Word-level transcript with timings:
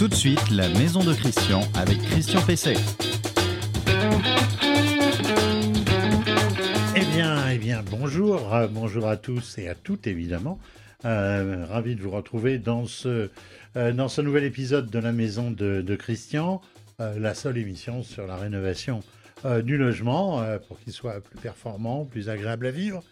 Tout 0.00 0.08
de 0.08 0.14
suite, 0.14 0.50
la 0.50 0.66
maison 0.70 1.04
de 1.04 1.12
Christian 1.12 1.60
avec 1.74 2.00
Christian 2.00 2.40
Pesset. 2.40 2.72
Eh 6.96 7.04
bien, 7.14 7.50
eh 7.50 7.58
bien, 7.58 7.84
bonjour, 7.90 8.54
euh, 8.54 8.66
bonjour 8.66 9.06
à 9.06 9.18
tous 9.18 9.58
et 9.58 9.68
à 9.68 9.74
toutes 9.74 10.06
évidemment. 10.06 10.58
Euh, 11.04 11.66
ravi 11.68 11.96
de 11.96 12.00
vous 12.00 12.12
retrouver 12.12 12.56
dans 12.56 12.86
ce, 12.86 13.28
euh, 13.76 13.92
dans 13.92 14.08
ce 14.08 14.22
nouvel 14.22 14.44
épisode 14.44 14.88
de 14.88 14.98
la 14.98 15.12
maison 15.12 15.50
de, 15.50 15.96
Christian, 15.96 16.62
la 16.98 17.34
seule 17.34 17.58
émission 17.58 18.02
sur 18.02 18.26
la 18.26 18.36
rénovation 18.36 19.02
du 19.62 19.76
logement 19.76 20.42
pour 20.66 20.80
qu'il 20.80 20.94
soit 20.94 21.20
plus 21.20 21.38
performant, 21.38 22.06
plus 22.06 22.30
agréable 22.30 22.66
à 22.66 22.70
vivre, 22.70 23.02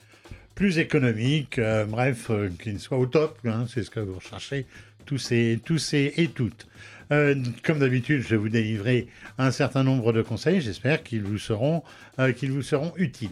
plus 0.54 0.78
économique, 0.78 1.60
bref, 1.86 2.30
qu'il 2.62 2.80
soit 2.80 2.96
au 2.96 3.04
top. 3.04 3.38
hein, 3.44 3.66
c'est 3.68 3.82
ce 3.82 3.90
que 3.90 4.00
vous 4.00 4.14
recherchez 4.14 4.66
tous 5.08 5.16
ces, 5.16 5.58
tous 5.64 5.94
et 5.94 6.30
toutes. 6.34 6.66
Euh, 7.12 7.34
comme 7.64 7.78
d'habitude, 7.78 8.20
je 8.20 8.28
vais 8.28 8.36
vous 8.36 8.50
délivrer 8.50 9.08
un 9.38 9.50
certain 9.50 9.82
nombre 9.82 10.12
de 10.12 10.20
conseils. 10.20 10.60
J'espère 10.60 11.02
qu'ils 11.02 11.22
vous 11.22 11.38
seront, 11.38 11.82
euh, 12.18 12.30
vous 12.42 12.62
seront 12.62 12.92
utiles. 12.96 13.30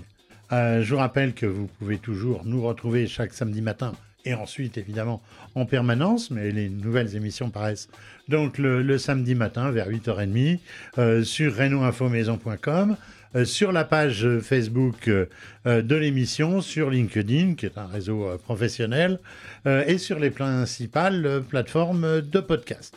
Euh, 0.52 0.82
je 0.82 0.94
vous 0.94 1.00
rappelle 1.00 1.34
que 1.34 1.44
vous 1.44 1.66
pouvez 1.78 1.98
toujours 1.98 2.46
nous 2.46 2.62
retrouver 2.62 3.06
chaque 3.06 3.34
samedi 3.34 3.60
matin 3.60 3.92
et 4.26 4.34
ensuite 4.34 4.78
évidemment 4.78 5.22
en 5.54 5.66
permanence, 5.66 6.30
mais 6.30 6.50
les 6.50 6.68
nouvelles 6.68 7.14
émissions 7.14 7.50
paraissent 7.50 7.88
donc 8.28 8.58
le, 8.58 8.98
samedi 8.98 9.34
matin 9.34 9.70
vers 9.70 9.88
8h30 9.88 10.58
euh, 10.98 11.22
sur 11.22 11.56
renoinfomaison.com, 11.56 12.92
euh, 12.92 12.94
sur 13.44 13.72
la 13.72 13.84
page 13.84 14.26
Facebook 14.40 15.08
euh, 15.08 15.26
euh, 15.66 15.82
de 15.82 15.96
l'émission, 15.96 16.60
sur 16.60 16.90
LinkedIn, 16.90 17.54
qui 17.54 17.66
est 17.66 17.78
un 17.78 17.86
réseau 17.86 18.24
euh, 18.24 18.38
professionnel, 18.38 19.18
euh, 19.66 19.84
et 19.86 19.98
sur 19.98 20.18
les 20.18 20.30
principales 20.30 21.26
euh, 21.26 21.40
plateformes 21.40 22.20
de 22.20 22.40
podcast. 22.40 22.96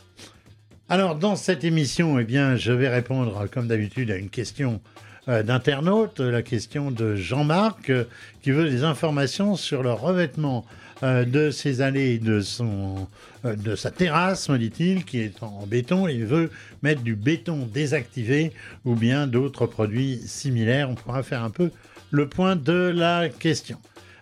Alors, 0.87 1.15
dans 1.15 1.35
cette 1.35 1.63
émission, 1.63 2.19
eh 2.19 2.23
bien, 2.23 2.55
je 2.55 2.71
vais 2.71 2.89
répondre, 2.89 3.47
comme 3.51 3.67
d'habitude, 3.67 4.11
à 4.11 4.17
une 4.17 4.29
question 4.29 4.81
euh, 5.27 5.43
d'internaute, 5.43 6.19
la 6.19 6.41
question 6.41 6.89
de 6.89 7.15
Jean-Marc, 7.15 7.89
euh, 7.89 8.05
qui 8.41 8.51
veut 8.51 8.69
des 8.69 8.83
informations 8.83 9.55
sur 9.55 9.83
le 9.83 9.91
revêtement 9.91 10.65
euh, 11.01 11.23
de 11.23 11.49
ses 11.49 11.81
allées, 11.81 12.17
de, 12.19 12.41
son, 12.41 13.07
euh, 13.45 13.55
de 13.55 13.75
sa 13.75 13.89
terrasse, 13.89 14.49
me 14.49 14.57
dit-il, 14.57 15.05
qui 15.05 15.19
est 15.19 15.41
en 15.41 15.65
béton. 15.65 16.07
Il 16.07 16.25
veut 16.25 16.51
mettre 16.83 17.01
du 17.01 17.15
béton 17.15 17.69
désactivé 17.73 18.51
ou 18.83 18.95
bien 18.95 19.25
d'autres 19.25 19.65
produits 19.65 20.19
similaires. 20.25 20.89
On 20.89 20.95
pourra 20.95 21.23
faire 21.23 21.43
un 21.43 21.51
peu 21.51 21.71
le 22.11 22.27
point 22.27 22.57
de 22.57 22.73
la 22.73 23.29
question. 23.29 23.77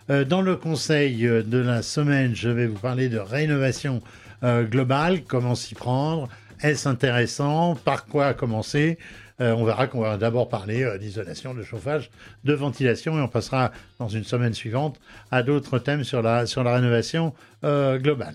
Euh, 0.08 0.24
dans 0.24 0.40
le 0.40 0.54
conseil 0.54 1.22
de 1.22 1.58
la 1.58 1.82
semaine, 1.82 2.36
je 2.36 2.48
vais 2.48 2.66
vous 2.66 2.78
parler 2.78 3.08
de 3.08 3.18
rénovation 3.18 4.00
globale, 4.40 5.24
comment 5.24 5.56
s'y 5.56 5.74
prendre, 5.74 6.28
est-ce 6.62 6.88
intéressant, 6.88 7.74
par 7.74 8.06
quoi 8.06 8.34
commencer? 8.34 8.96
Euh, 9.40 9.54
On 9.54 9.64
verra 9.64 9.86
qu'on 9.86 10.00
va 10.00 10.16
d'abord 10.16 10.48
parler 10.48 10.82
euh, 10.82 10.98
d'isolation, 10.98 11.54
de 11.54 11.62
chauffage, 11.62 12.10
de 12.44 12.52
ventilation 12.54 13.18
et 13.18 13.20
on 13.20 13.28
passera 13.28 13.72
dans 13.98 14.08
une 14.08 14.24
semaine 14.24 14.54
suivante 14.54 15.00
à 15.30 15.42
d'autres 15.42 15.78
thèmes 15.78 16.04
sur 16.04 16.22
la, 16.22 16.46
sur 16.46 16.64
la 16.64 16.74
rénovation 16.74 17.34
euh, 17.64 17.98
globale. 17.98 18.34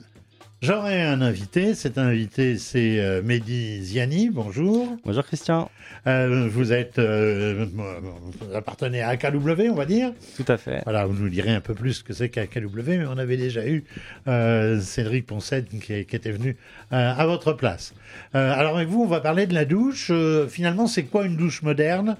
J'aurai 0.63 1.01
un 1.01 1.21
invité, 1.21 1.75
cet 1.75 1.97
invité 1.97 2.57
c'est 2.57 2.97
euh, 2.97 3.21
Mehdi 3.21 3.83
Ziani, 3.83 4.29
bonjour. 4.29 4.95
Bonjour 5.03 5.25
Christian. 5.25 5.69
Euh, 6.07 6.47
vous 6.49 6.71
êtes, 6.71 6.99
euh, 6.99 7.65
vous 7.75 8.55
appartenez 8.55 9.01
à 9.01 9.09
AKW 9.09 9.69
on 9.69 9.75
va 9.75 9.83
dire 9.83 10.13
Tout 10.37 10.45
à 10.47 10.55
fait. 10.55 10.81
voilà, 10.85 11.05
vous 11.05 11.21
nous 11.21 11.27
direz 11.27 11.51
un 11.51 11.59
peu 11.59 11.73
plus 11.73 11.95
ce 11.95 12.03
que 12.05 12.13
c'est 12.13 12.29
qu'AKW, 12.29 12.79
mais 12.87 13.05
on 13.05 13.17
avait 13.17 13.35
déjà 13.35 13.67
eu 13.67 13.83
euh, 14.29 14.79
Cédric 14.79 15.25
Poncet 15.25 15.65
qui, 15.65 16.05
qui 16.05 16.15
était 16.15 16.31
venu 16.31 16.55
à 16.91 17.25
votre 17.25 17.51
place. 17.51 17.93
Alors 18.33 18.77
avec 18.77 18.87
vous, 18.87 19.03
on 19.03 19.07
va 19.07 19.19
parler 19.19 19.47
de 19.47 19.53
la 19.53 19.65
douche. 19.65 20.13
Finalement, 20.47 20.87
c'est 20.87 21.03
quoi 21.03 21.25
une 21.25 21.35
douche 21.35 21.61
moderne? 21.61 22.15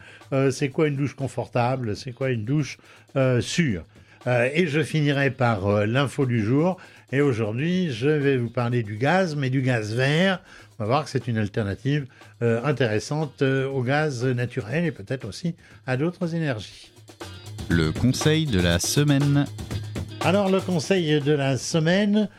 C'est 0.52 0.68
quoi 0.68 0.90
une 0.90 0.98
douche 0.98 1.14
confortable? 1.14 1.96
C'est 1.96 2.12
quoi 2.12 2.30
une 2.32 2.44
douche 2.44 2.78
sûre? 3.40 3.86
Euh, 4.28 4.50
Et 4.54 4.68
je 4.68 4.82
finirai 4.82 5.32
par 5.32 5.68
euh, 5.68 5.86
l'info 5.86 6.26
du 6.26 6.44
jour. 6.44 6.78
Et 7.12 7.22
aujourd'hui, 7.22 7.92
je 7.92 8.10
vais 8.10 8.38
vous 8.38 8.50
parler 8.50 8.84
du 8.84 8.98
gaz, 8.98 9.36
mais 9.36 9.50
du 9.50 9.62
gaz 9.62 9.94
vert. 9.94 10.42
On 10.80 10.84
va 10.84 10.88
voir 10.88 11.04
que 11.04 11.10
c'est 11.10 11.28
une 11.28 11.38
alternative 11.38 12.08
euh, 12.42 12.64
intéressante 12.64 13.42
au 13.42 13.84
gaz 13.84 14.26
naturel 14.26 14.86
et 14.86 14.92
peut-être 14.92 15.26
aussi 15.26 15.56
à 15.86 15.98
d'autres 15.98 16.34
énergies. 16.34 16.92
Le 17.70 17.92
conseil 17.92 18.46
de 18.46 18.60
la 18.60 18.80
semaine. 18.80 19.46
Alors 20.22 20.50
le 20.50 20.62
conseil 20.62 21.20
de 21.20 21.34
la 21.34 21.58
semaine 21.58 22.30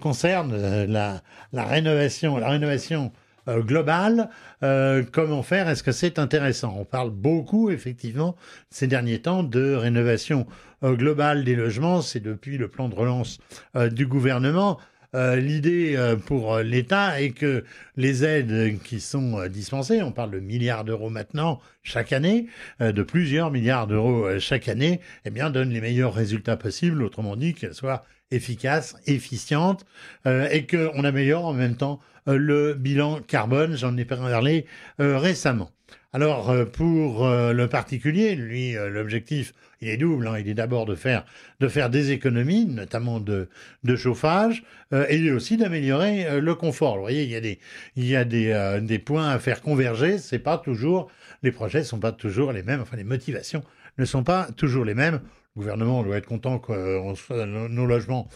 concerne 0.00 0.84
la, 0.86 1.22
la 1.52 1.64
rénovation, 1.64 2.36
la 2.36 2.50
rénovation 2.50 3.12
globale. 3.48 4.28
Euh, 4.62 5.02
comment 5.10 5.42
faire? 5.42 5.68
Est-ce 5.68 5.82
que 5.82 5.92
c'est 5.92 6.18
intéressant? 6.18 6.74
On 6.78 6.84
parle 6.84 7.10
beaucoup 7.10 7.70
effectivement 7.70 8.36
ces 8.70 8.86
derniers 8.86 9.20
temps 9.20 9.42
de 9.42 9.74
rénovation 9.74 10.46
globale 10.82 11.44
des 11.44 11.54
logements. 11.54 12.02
C'est 12.02 12.20
depuis 12.20 12.58
le 12.58 12.68
plan 12.68 12.88
de 12.88 12.94
relance 12.94 13.38
euh, 13.76 13.88
du 13.88 14.06
gouvernement. 14.06 14.78
Euh, 15.14 15.36
L'idée 15.36 15.96
euh, 15.96 16.14
pour 16.14 16.54
euh, 16.54 16.62
l'État 16.62 17.20
est 17.20 17.30
que 17.30 17.64
les 17.96 18.24
aides 18.24 18.80
qui 18.84 19.00
sont 19.00 19.40
euh, 19.40 19.48
dispensées, 19.48 20.02
on 20.02 20.12
parle 20.12 20.30
de 20.30 20.38
milliards 20.38 20.84
d'euros 20.84 21.10
maintenant 21.10 21.60
chaque 21.82 22.12
année, 22.12 22.46
euh, 22.80 22.92
de 22.92 23.02
plusieurs 23.02 23.50
milliards 23.50 23.88
d'euros 23.88 24.24
euh, 24.24 24.38
chaque 24.38 24.68
année, 24.68 25.00
eh 25.24 25.30
bien 25.30 25.50
donnent 25.50 25.70
les 25.70 25.80
meilleurs 25.80 26.14
résultats 26.14 26.56
possibles. 26.56 27.02
Autrement 27.02 27.34
dit, 27.34 27.54
qu'elles 27.54 27.74
soient 27.74 28.04
efficaces, 28.30 28.96
efficientes, 29.06 29.84
euh, 30.26 30.48
et 30.50 30.64
qu'on 30.66 31.02
améliore 31.02 31.44
en 31.46 31.54
même 31.54 31.76
temps 31.76 31.98
euh, 32.28 32.36
le 32.36 32.74
bilan 32.74 33.20
carbone. 33.26 33.76
J'en 33.76 33.96
ai 33.96 34.04
parlé 34.04 34.66
euh, 35.00 35.18
récemment. 35.18 35.72
Alors 36.12 36.50
euh, 36.50 36.64
pour 36.64 37.24
euh, 37.26 37.52
le 37.52 37.68
particulier, 37.68 38.34
lui, 38.34 38.76
euh, 38.76 38.88
l'objectif, 38.90 39.52
il 39.80 39.88
est 39.88 39.96
double. 39.96 40.26
hein. 40.26 40.38
Il 40.38 40.48
est 40.48 40.54
d'abord 40.54 40.84
de 40.84 40.94
faire 40.94 41.24
de 41.60 41.68
faire 41.68 41.88
des 41.88 42.10
économies, 42.10 42.66
notamment 42.66 43.20
de 43.20 43.48
de 43.84 43.96
chauffage, 43.96 44.64
euh, 44.92 45.06
et 45.08 45.30
aussi 45.30 45.56
d'améliorer 45.56 46.40
le 46.40 46.54
confort. 46.54 46.96
Vous 46.96 47.02
voyez, 47.02 47.22
il 47.22 47.30
y 47.30 47.36
a 47.36 47.40
des 47.40 47.60
il 47.96 48.06
y 48.06 48.16
a 48.16 48.24
des 48.24 48.98
points 48.98 49.30
à 49.30 49.38
faire 49.38 49.60
converger. 49.62 50.18
C'est 50.18 50.40
pas 50.40 50.58
toujours 50.58 51.10
les 51.42 51.52
projets 51.52 51.84
sont 51.84 52.00
pas 52.00 52.12
toujours 52.12 52.52
les 52.52 52.62
mêmes. 52.62 52.80
Enfin, 52.80 52.96
les 52.96 53.04
motivations 53.04 53.62
ne 53.98 54.04
sont 54.04 54.24
pas 54.24 54.48
toujours 54.56 54.84
les 54.84 54.94
mêmes. 54.94 55.20
Le 55.56 55.62
gouvernement 55.62 56.04
doit 56.04 56.16
être 56.16 56.26
content 56.26 56.58
que 56.60 57.66
nos 57.68 57.86
logements 57.86 58.28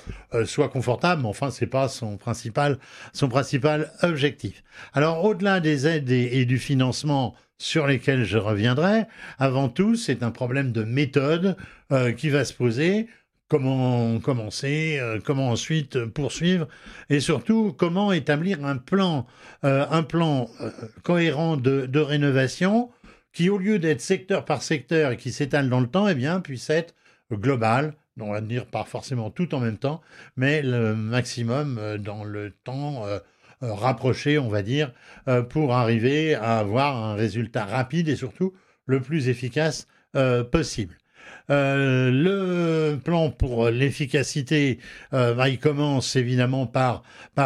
soient 0.44 0.68
confortables, 0.68 1.22
mais 1.22 1.28
enfin, 1.28 1.50
c'est 1.50 1.68
pas 1.68 1.88
son 1.88 2.16
principal 2.16 2.78
son 3.12 3.28
principal 3.28 3.92
objectif. 4.02 4.64
Alors, 4.94 5.24
au-delà 5.24 5.60
des 5.60 5.86
aides 5.86 6.10
et 6.10 6.44
du 6.44 6.58
financement 6.58 7.34
sur 7.58 7.86
lesquels 7.86 8.24
je 8.24 8.38
reviendrai, 8.38 9.06
avant 9.38 9.68
tout, 9.68 9.96
c'est 9.96 10.22
un 10.22 10.30
problème 10.30 10.72
de 10.72 10.84
méthode 10.84 11.56
euh, 11.92 12.12
qui 12.12 12.28
va 12.30 12.44
se 12.44 12.52
poser. 12.52 13.08
Comment 13.48 14.18
commencer, 14.20 14.98
euh, 15.00 15.20
comment 15.22 15.50
ensuite 15.50 16.06
poursuivre, 16.06 16.66
et 17.10 17.20
surtout 17.20 17.74
comment 17.76 18.10
établir 18.10 18.64
un 18.64 18.78
plan, 18.78 19.26
euh, 19.64 19.86
un 19.90 20.02
plan 20.02 20.48
cohérent 21.02 21.56
de, 21.58 21.98
rénovation 21.98 22.90
qui, 23.32 23.50
au 23.50 23.58
lieu 23.58 23.78
d'être 23.78 24.00
secteur 24.00 24.44
par 24.44 24.62
secteur 24.62 25.12
et 25.12 25.16
qui 25.16 25.30
s'étale 25.30 25.68
dans 25.68 25.80
le 25.80 25.86
temps, 25.86 26.08
eh 26.08 26.14
bien, 26.14 26.40
puisse 26.40 26.70
être 26.70 26.94
global, 27.30 27.94
on 28.18 28.32
va 28.32 28.40
dire 28.40 28.66
pas 28.66 28.84
forcément 28.84 29.30
tout 29.30 29.54
en 29.54 29.60
même 29.60 29.78
temps, 29.78 30.00
mais 30.36 30.62
le 30.62 30.94
maximum 30.94 31.98
dans 31.98 32.24
le 32.24 32.50
temps 32.50 33.04
euh, 33.64 33.74
euh, 33.74 33.74
rapproché, 33.74 34.38
on 34.38 34.48
va 34.48 34.62
dire, 34.62 34.92
euh, 35.28 35.42
pour 35.42 35.74
arriver 35.74 36.34
à 36.34 36.58
avoir 36.58 36.96
un 36.96 37.14
résultat 37.14 37.64
rapide 37.64 38.08
et 38.08 38.16
surtout 38.16 38.52
le 38.86 39.00
plus 39.00 39.28
efficace 39.28 39.86
euh, 40.16 40.44
possible. 40.44 40.96
Le 41.48 42.96
plan 42.96 43.30
pour 43.30 43.68
l'efficacité, 43.68 44.78
bah, 45.12 45.48
il 45.48 45.58
commence 45.58 46.16
évidemment 46.16 46.66
par, 46.66 47.02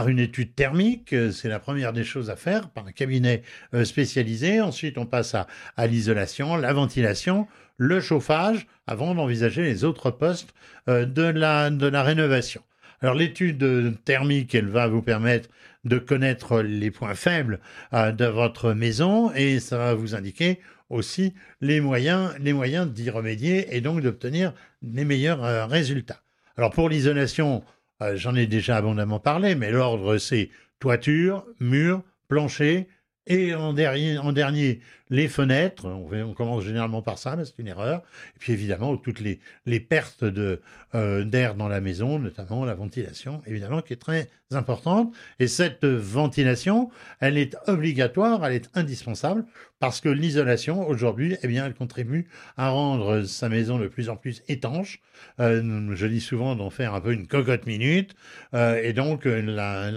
une 0.06 0.20
étude 0.20 0.54
thermique, 0.54 1.15
c'est 1.32 1.48
la 1.48 1.59
première 1.59 1.92
des 1.92 2.04
choses 2.04 2.30
à 2.30 2.36
faire, 2.36 2.71
par 2.71 2.86
un 2.86 2.92
cabinet 2.92 3.42
spécialisé. 3.82 4.60
Ensuite, 4.60 4.98
on 4.98 5.06
passe 5.06 5.34
à, 5.34 5.86
l'isolation, 5.86 6.54
la 6.56 6.72
ventilation, 6.72 7.48
le 7.76 8.00
chauffage, 8.00 8.68
avant 8.86 9.16
d'envisager 9.16 9.62
les 9.62 9.82
autres 9.82 10.12
postes 10.12 10.54
de, 10.86 11.22
la, 11.22 12.03
rénovation. 12.03 12.62
Alors 13.00 13.16
l'étude 13.16 13.97
thermique, 14.04 14.54
elle 14.54 14.68
va 14.68 14.86
vous 14.86 15.03
permettre 15.03 15.48
de 15.88 15.98
connaître 15.98 16.60
les 16.60 16.90
points 16.90 17.14
faibles 17.14 17.60
euh, 17.92 18.12
de 18.12 18.26
votre 18.26 18.72
maison 18.72 19.32
et 19.34 19.60
ça 19.60 19.78
va 19.78 19.94
vous 19.94 20.14
indiquer 20.14 20.60
aussi 20.90 21.34
les 21.60 21.80
moyens, 21.80 22.32
les 22.38 22.52
moyens 22.52 22.88
d'y 22.88 23.10
remédier 23.10 23.74
et 23.76 23.80
donc 23.80 24.00
d'obtenir 24.00 24.54
les 24.82 25.04
meilleurs 25.04 25.44
euh, 25.44 25.66
résultats. 25.66 26.22
Alors 26.56 26.70
pour 26.70 26.88
l'isolation, 26.88 27.64
euh, 28.02 28.16
j'en 28.16 28.34
ai 28.34 28.46
déjà 28.46 28.76
abondamment 28.76 29.20
parlé, 29.20 29.54
mais 29.54 29.70
l'ordre 29.70 30.18
c'est 30.18 30.50
toiture, 30.78 31.44
mur, 31.60 32.02
plancher 32.28 32.88
Et 33.28 33.54
en 33.54 33.75
dernier, 33.75 34.80
les 35.10 35.28
fenêtres. 35.28 35.86
On, 35.86 36.33
commence 36.33 36.65
généralement 36.65 37.03
par 37.03 37.19
ça, 37.19 37.36
mais 37.36 37.45
c'est 37.45 37.59
une 37.59 37.69
erreur. 37.69 38.03
Et 38.36 38.39
puis 38.39 38.53
évidemment, 38.53 38.97
toutes 38.97 39.21
les, 39.21 39.80
pertes 39.80 40.25
de, 40.25 40.60
euh, 40.95 41.25
d'air 41.25 41.54
dans 41.54 41.69
la 41.69 41.80
maison, 41.80 42.19
notamment 42.19 42.65
la 42.65 42.75
ventilation, 42.75 43.42
évidemment, 43.47 43.83
qui 43.83 43.92
est 43.92 43.97
très 43.97 44.28
importante. 44.51 45.15
Et 45.41 45.47
cette 45.47 45.84
ventilation, 45.84 46.91
elle 47.21 47.36
est 47.36 47.57
obligatoire, 47.66 48.45
elle 48.47 48.54
est 48.54 48.71
indispensable, 48.75 49.45
parce 49.78 50.01
que 50.01 50.09
l'isolation, 50.09 50.89
aujourd'hui, 50.89 51.36
eh 51.42 51.48
bien, 51.48 51.66
elle 51.66 51.74
contribue 51.74 52.28
à 52.57 52.71
rendre 52.71 53.24
sa 53.24 53.48
maison 53.48 53.78
de 53.78 53.89
plus 53.89 54.09
en 54.09 54.16
plus 54.16 54.42
étanche. 54.48 55.01
Euh, 55.41 55.95
je 55.95 56.07
dis 56.07 56.21
souvent 56.21 56.57
d'en 56.57 56.71
faire 56.71 56.95
un 56.95 57.01
peu 57.01 57.13
une 57.13 57.27
cocotte 57.27 57.66
minute. 57.66 58.15
Euh, 58.54 58.81
et 58.83 58.92
donc, 58.95 59.27
la 59.27 59.91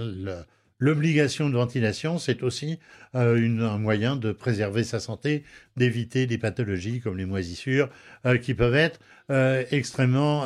L'obligation 0.82 1.48
de 1.48 1.54
ventilation, 1.54 2.18
c'est 2.18 2.42
aussi 2.42 2.80
euh, 3.14 3.38
un 3.60 3.78
moyen 3.78 4.16
de 4.16 4.32
préserver 4.32 4.84
sa 4.84 5.00
santé, 5.00 5.44
d'éviter 5.78 6.26
des 6.26 6.40
pathologies 6.40 7.02
comme 7.02 7.20
les 7.20 7.28
moisissures, 7.28 7.88
euh, 8.26 8.40
qui 8.40 8.56
peuvent 8.56 8.76
être 8.76 9.00
euh, 9.30 9.64
extrêmement, 9.70 10.44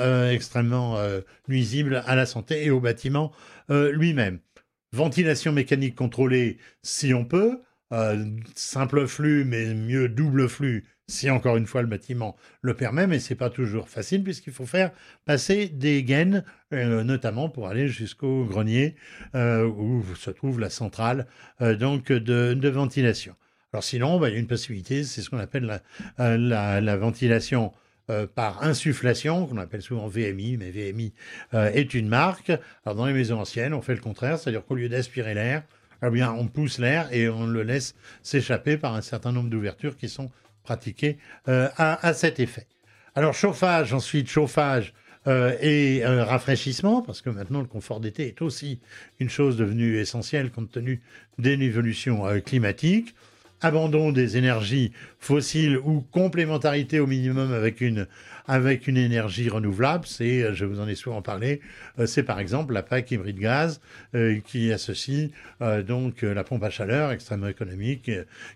nuisibles 1.48 2.04
à 2.06 2.16
la 2.16 2.26
santé 2.26 2.66
et 2.66 2.70
au 2.70 2.82
bâtiment 2.82 3.32
lui-même. 3.70 4.40
Ventilation 4.92 5.54
mécanique 5.54 5.96
contrôlée, 5.96 6.58
si 6.84 7.14
on 7.14 7.24
peut, 7.24 7.62
simple 8.56 9.08
flux, 9.08 9.46
mais 9.46 9.74
mieux 9.74 10.10
double 10.10 10.50
flux 10.50 10.86
si 11.08 11.30
encore 11.30 11.58
une 11.58 11.68
fois 11.68 11.82
le 11.82 11.88
bâtiment 11.88 12.36
le 12.62 12.74
permet, 12.74 13.08
mais 13.08 13.20
c'est 13.20 13.36
pas 13.36 13.50
toujours 13.50 13.90
facile 13.90 14.24
puisqu'il 14.24 14.54
faut 14.54 14.66
faire 14.66 14.92
passer 15.26 15.68
des 15.68 16.04
gaines, 16.04 16.44
euh, 16.74 17.04
notamment 17.04 17.50
pour 17.50 17.68
aller 17.68 17.88
jusqu'au 17.88 18.46
grenier 18.46 18.96
euh, 19.36 19.66
où 19.66 20.04
se 20.16 20.32
trouve 20.32 20.60
la 20.60 20.70
centrale 20.70 21.28
euh, 21.62 21.76
donc 21.76 22.12
de, 22.12 22.70
ventilation. 22.70 23.36
Alors 23.72 23.84
sinon, 23.84 24.20
bah, 24.20 24.30
il 24.30 24.34
y 24.34 24.36
a 24.38 24.40
une 24.40 24.48
possibilité, 24.48 25.04
c'est 25.04 25.22
ce 25.22 25.30
qu'on 25.30 25.38
appelle 25.38 25.82
la, 26.18 26.38
la, 26.38 26.82
la 26.82 26.98
ventilation 26.98 27.74
par 28.36 28.62
insufflation, 28.62 29.48
qu'on 29.48 29.58
appelle 29.58 29.82
souvent 29.82 30.08
VMI, 30.08 30.58
mais 30.58 30.70
VMI 30.70 31.12
est 31.54 31.96
une 31.96 32.08
marque. 32.08 32.52
Alors 32.86 32.96
dans 32.96 33.08
les 33.08 33.14
maisons 33.14 33.40
anciennes, 33.40 33.74
on 33.74 33.82
fait 33.82 33.96
le 33.96 34.00
contraire, 34.00 34.38
c'est-à-dire 34.38 34.64
qu'au 34.64 34.76
lieu 34.76 34.90
d'aspirer 34.90 35.34
l'air, 35.34 35.64
eh 36.06 36.10
bien 36.12 36.32
on 36.32 36.48
pousse 36.48 36.78
l'air 36.78 37.12
et 37.12 37.30
on 37.30 37.48
le 37.48 37.64
laisse 37.64 37.96
s'échapper 38.22 38.78
par 38.78 38.94
un 38.94 39.02
certain 39.02 39.32
nombre 39.32 39.50
d'ouvertures 39.50 39.98
qui 39.98 40.08
sont 40.08 40.30
pratiqué 40.66 41.18
euh, 41.48 41.70
à, 41.78 42.06
à, 42.06 42.14
cet 42.14 42.40
effet. 42.42 42.68
Alors 43.16 43.34
chauffage, 43.34 43.94
ensuite 43.94 44.28
chauffage 44.28 44.94
euh, 45.28 45.56
et 45.60 46.06
euh, 46.06 46.24
rafraîchissement, 46.24 47.02
parce 47.02 47.22
que 47.22 47.30
maintenant 47.32 47.62
le 47.62 47.68
confort 47.68 48.00
d'été 48.00 48.28
est 48.28 48.42
aussi 48.42 48.80
une 49.20 49.30
chose 49.30 49.58
devenue 49.58 49.98
essentielle 49.98 50.52
compte 50.52 50.72
tenu 50.72 51.02
d'une 51.40 51.62
évolution 51.62 52.28
euh, 52.28 52.40
climatique. 52.40 53.16
Abandon 53.62 54.12
des 54.12 54.38
énergies 54.38 54.92
fossiles 55.18 55.78
ou 55.78 56.02
complémentarité 56.12 57.00
au 57.00 57.08
minimum 57.08 57.54
avec 57.54 57.82
une, 57.82 58.06
avec 58.48 58.88
une 58.88 58.98
énergie 58.98 59.50
renouvelable, 59.50 60.06
c'est, 60.06 60.54
je 60.54 60.66
vous 60.66 60.80
en 60.80 60.88
ai 60.88 60.96
souvent 60.96 61.22
parlé, 61.22 61.62
euh, 61.98 62.06
c'est 62.06 62.24
par 62.24 62.40
exemple 62.40 62.74
la 62.74 62.84
PAC 62.84 63.12
hybride 63.12 63.40
gaz 63.40 63.82
euh, 64.14 64.40
qui 64.46 64.72
associe 64.72 65.32
euh, 65.62 65.82
donc 65.84 66.22
la 66.22 66.44
pompe 66.44 66.64
à 66.64 66.70
chaleur 66.70 67.12
extrêmement 67.12 67.48
économique 67.48 68.12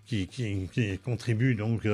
qui, 0.06 0.28
contribue 1.04 1.54
donc 1.54 1.86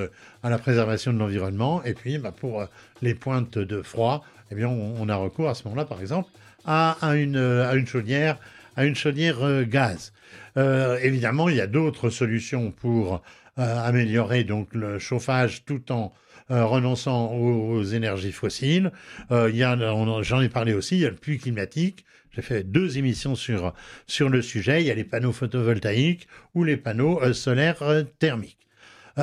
à 0.43 0.51
la 0.51 0.59
préservation 0.59 1.13
de 1.13 1.19
l'environnement. 1.19 1.83
Et 1.85 1.95
puis 1.95 2.19
bah, 2.19 2.33
pour 2.33 2.67
les 3.03 3.15
pointes 3.15 3.59
de 3.59 3.83
froid, 3.83 4.25
eh 4.51 4.55
bien 4.55 4.69
on, 4.69 5.09
a 5.09 5.17
recours 5.17 5.49
à 5.49 5.55
ce 5.55 5.65
moment-là 5.65 5.85
par 5.85 6.01
exemple 6.01 6.29
une, 6.67 7.37
à 7.37 7.75
une 7.75 7.87
chaudière 7.87 8.39
à 8.77 8.85
une 8.85 8.95
chaudière 8.95 9.43
euh, 9.43 9.65
gaz. 9.65 10.13
Euh, 10.57 10.99
évidemment, 11.03 11.49
il 11.49 11.57
y 11.57 11.61
a 11.61 11.67
d'autres 11.67 12.11
solutions 12.11 12.71
pour 12.71 13.23
euh, 13.59 13.87
améliorer 13.87 14.45
donc 14.45 14.75
le 14.75 14.99
chauffage 14.99 15.65
tout 15.65 15.91
en 15.91 16.13
renonçant 16.49 17.33
aux, 17.35 17.83
énergies 17.83 18.31
fossiles. 18.31 18.93
J'en 19.31 20.41
ai 20.41 20.49
parlé 20.49 20.75
aussi, 20.75 20.95
il 20.95 21.01
y 21.01 21.07
a 21.07 21.11
le 21.11 21.17
puits 21.17 21.39
climatique. 21.39 22.05
J'ai 22.31 22.43
fait 22.43 22.63
deux 22.63 22.99
émissions 22.99 23.35
sur, 23.35 23.73
le 24.21 24.43
sujet. 24.43 24.81
Il 24.81 24.87
y 24.87 24.93
a 24.93 24.95
les 24.95 25.03
panneaux 25.03 25.33
photovoltaïques 25.33 26.29
ou 26.55 26.63
les 26.63 26.77
panneaux 26.77 27.33
solaires 27.33 27.83
thermiques 28.21 28.66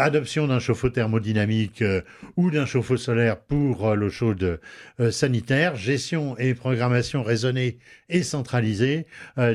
adoption 0.01 0.47
d'un 0.47 0.59
chauffe-eau 0.59 0.89
thermodynamique 0.89 1.81
euh, 1.81 2.01
ou 2.35 2.49
d'un 2.49 2.65
chauffe-eau 2.65 2.97
solaire 2.97 3.39
pour 3.39 3.87
euh, 3.87 3.95
l'eau 3.95 4.09
chaude 4.09 4.59
euh, 4.99 5.11
sanitaire, 5.11 5.75
gestion 5.75 6.37
et 6.37 6.53
programmation 6.55 7.23
raisonnée 7.23 7.77
et 8.09 8.23
centralisée 8.23 9.05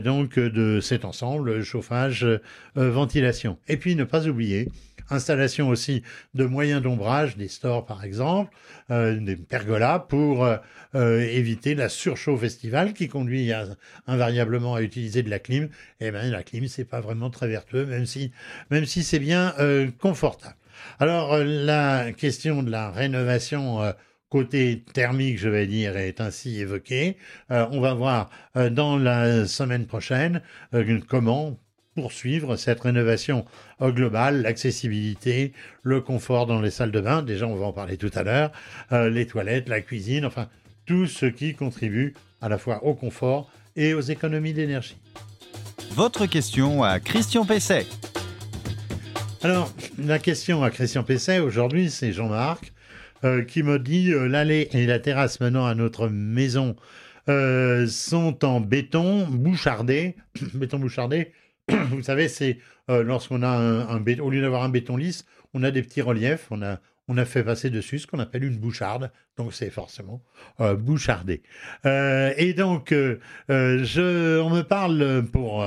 donc 0.02 0.38
de 0.38 0.80
cet 0.80 1.04
ensemble, 1.04 1.62
chauffage, 1.62 2.26
ventilation. 2.74 3.58
Et 3.68 3.76
puis 3.76 3.94
ne 3.94 4.04
pas 4.04 4.26
oublier 4.26 4.68
installation 5.10 5.68
aussi 5.68 6.02
de 6.34 6.44
moyens 6.44 6.82
d'ombrage, 6.82 7.36
des 7.36 7.48
stores 7.48 7.86
par 7.86 8.04
exemple, 8.04 8.54
euh, 8.90 9.18
des 9.18 9.36
pergolas 9.36 9.98
pour 9.98 10.44
euh, 10.44 11.20
éviter 11.20 11.74
la 11.74 11.88
surchauffe 11.88 12.42
estivale 12.42 12.92
qui 12.92 13.08
conduit 13.08 13.52
invariablement 14.06 14.74
à 14.74 14.82
utiliser 14.82 15.22
de 15.22 15.30
la 15.30 15.38
clim. 15.38 15.64
Et 16.00 16.06
eh 16.06 16.10
bien 16.10 16.30
la 16.30 16.42
clim 16.42 16.68
c'est 16.68 16.84
pas 16.84 17.00
vraiment 17.00 17.30
très 17.30 17.48
vertueux, 17.48 17.86
même 17.86 18.06
si 18.06 18.32
même 18.70 18.86
si 18.86 19.02
c'est 19.02 19.18
bien 19.18 19.54
euh, 19.58 19.90
confortable. 19.98 20.56
Alors 21.00 21.36
la 21.38 22.12
question 22.12 22.62
de 22.62 22.70
la 22.70 22.90
rénovation 22.90 23.92
côté 24.28 24.84
thermique, 24.92 25.38
je 25.38 25.48
vais 25.48 25.66
dire, 25.66 25.96
est 25.96 26.20
ainsi 26.20 26.60
évoquée. 26.60 27.16
Euh, 27.50 27.66
on 27.70 27.80
va 27.80 27.94
voir 27.94 28.30
euh, 28.56 28.70
dans 28.70 28.98
la 28.98 29.46
semaine 29.46 29.86
prochaine 29.86 30.42
euh, 30.74 31.00
comment 31.08 31.58
poursuivre 32.00 32.54
cette 32.54 32.78
rénovation 32.78 33.44
globale, 33.82 34.42
l'accessibilité, 34.42 35.52
le 35.82 36.00
confort 36.00 36.46
dans 36.46 36.60
les 36.60 36.70
salles 36.70 36.92
de 36.92 37.00
bain, 37.00 37.22
déjà 37.22 37.48
on 37.48 37.56
va 37.56 37.66
en 37.66 37.72
parler 37.72 37.96
tout 37.96 38.10
à 38.14 38.22
l'heure, 38.22 38.52
euh, 38.92 39.10
les 39.10 39.26
toilettes, 39.26 39.68
la 39.68 39.80
cuisine, 39.80 40.24
enfin 40.24 40.48
tout 40.86 41.08
ce 41.08 41.26
qui 41.26 41.54
contribue 41.54 42.14
à 42.40 42.48
la 42.48 42.56
fois 42.56 42.84
au 42.84 42.94
confort 42.94 43.50
et 43.74 43.94
aux 43.94 44.00
économies 44.00 44.52
d'énergie. 44.52 44.96
Votre 45.90 46.26
question 46.26 46.84
à 46.84 47.00
Christian 47.00 47.44
Pesset. 47.44 47.86
Alors, 49.42 49.72
la 49.98 50.20
question 50.20 50.62
à 50.62 50.70
Christian 50.70 51.02
Pesset 51.02 51.40
aujourd'hui, 51.40 51.90
c'est 51.90 52.12
Jean-Marc 52.12 52.72
euh, 53.24 53.42
qui 53.42 53.64
me 53.64 53.80
dit 53.80 54.12
euh, 54.12 54.28
l'allée 54.28 54.68
et 54.70 54.86
la 54.86 55.00
terrasse 55.00 55.40
menant 55.40 55.66
à 55.66 55.74
notre 55.74 56.06
maison 56.06 56.76
euh, 57.28 57.86
sont 57.88 58.44
en 58.44 58.60
béton 58.60 59.26
bouchardé, 59.26 60.14
béton 60.54 60.78
bouchardé, 60.78 61.32
vous 61.90 62.02
savez, 62.02 62.28
c'est 62.28 62.58
euh, 62.90 63.02
lorsqu'on 63.02 63.42
a 63.42 63.48
un, 63.48 64.00
béton, 64.00 64.24
au 64.24 64.30
lieu 64.30 64.40
d'avoir 64.40 64.62
un 64.62 64.68
béton 64.68 64.96
lisse, 64.96 65.24
on 65.54 65.62
a 65.62 65.70
des 65.70 65.82
petits 65.82 66.02
reliefs, 66.02 66.46
on 66.50 66.62
a, 66.62 66.78
on 67.08 67.16
a 67.16 67.24
fait 67.24 67.42
passer 67.42 67.70
dessus 67.70 67.98
ce 67.98 68.06
qu'on 68.06 68.18
appelle 68.18 68.44
une 68.44 68.56
boucharde, 68.56 69.10
donc 69.36 69.52
c'est 69.52 69.70
forcément 69.70 70.22
euh, 70.60 70.74
bouchardé. 70.74 71.42
Euh, 71.86 72.32
et 72.36 72.54
donc, 72.54 72.90
je, 72.90 74.40
on 74.40 74.50
me 74.50 74.62
parle 74.62 75.24
pour 75.32 75.64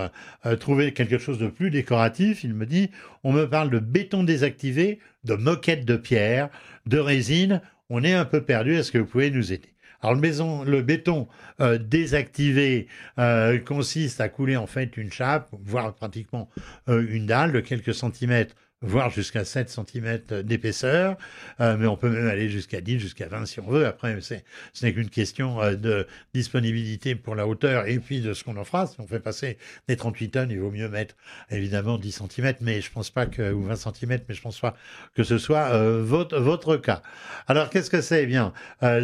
trouver 0.59 0.93
quelque 0.93 1.17
chose 1.17 1.37
de 1.37 1.47
plus 1.47 1.69
décoratif, 1.69 2.43
il 2.43 2.53
me 2.53 2.65
dit, 2.65 2.89
on 3.23 3.31
me 3.31 3.45
parle 3.45 3.69
de 3.69 3.79
béton 3.79 4.23
désactivé, 4.23 4.99
de 5.23 5.35
moquette 5.35 5.85
de 5.85 5.97
pierre, 5.97 6.49
de 6.85 6.97
résine, 6.97 7.61
on 7.89 8.03
est 8.03 8.13
un 8.13 8.25
peu 8.25 8.41
perdu, 8.41 8.75
est-ce 8.75 8.91
que 8.91 8.97
vous 8.97 9.05
pouvez 9.05 9.31
nous 9.31 9.51
aider? 9.51 9.69
Alors 10.01 10.15
le, 10.15 10.21
maison, 10.21 10.63
le 10.63 10.81
béton 10.81 11.27
euh, 11.59 11.77
désactivé 11.77 12.87
euh, 13.19 13.59
consiste 13.59 14.19
à 14.21 14.29
couler 14.29 14.57
en 14.57 14.67
fait 14.67 14.97
une 14.97 15.11
chape, 15.11 15.49
voire 15.63 15.93
pratiquement 15.93 16.49
euh, 16.89 17.05
une 17.09 17.27
dalle 17.27 17.51
de 17.51 17.59
quelques 17.59 17.93
centimètres 17.93 18.55
voire 18.81 19.11
jusqu'à 19.11 19.45
7 19.45 19.69
cm 19.69 20.41
d'épaisseur, 20.43 21.15
euh, 21.59 21.77
mais 21.77 21.85
on 21.85 21.97
peut 21.97 22.09
même 22.09 22.27
aller 22.27 22.49
jusqu'à 22.49 22.81
10, 22.81 22.99
jusqu'à 22.99 23.27
20 23.27 23.45
si 23.45 23.59
on 23.59 23.67
veut. 23.67 23.85
Après, 23.85 24.19
c'est, 24.21 24.43
ce 24.73 24.85
n'est 24.85 24.93
qu'une 24.93 25.09
question 25.09 25.61
euh, 25.61 25.75
de 25.75 26.07
disponibilité 26.33 27.15
pour 27.15 27.35
la 27.35 27.47
hauteur 27.47 27.87
et 27.87 27.99
puis 27.99 28.21
de 28.21 28.33
ce 28.33 28.43
qu'on 28.43 28.57
en 28.57 28.63
fera. 28.63 28.87
Si 28.87 28.99
on 28.99 29.05
fait 29.05 29.19
passer 29.19 29.57
des 29.87 29.97
38 29.97 30.29
tonnes, 30.29 30.51
il 30.51 30.59
vaut 30.59 30.71
mieux 30.71 30.89
mettre 30.89 31.15
évidemment 31.51 31.99
10 31.99 32.23
cm, 32.27 32.55
mais 32.61 32.81
je 32.81 32.91
pense 32.91 33.11
pas 33.11 33.27
que, 33.27 33.51
ou 33.51 33.63
20 33.63 33.75
cm, 33.75 34.19
mais 34.27 34.33
je 34.33 34.41
pense 34.41 34.59
pas 34.59 34.75
que 35.13 35.23
ce 35.23 35.37
soit 35.37 35.73
euh, 35.73 36.01
votre, 36.03 36.39
votre 36.39 36.77
cas. 36.77 37.03
Alors, 37.47 37.69
qu'est-ce 37.69 37.89
que 37.89 38.01
c'est? 38.01 38.23
Eh 38.23 38.27
bien, 38.27 38.53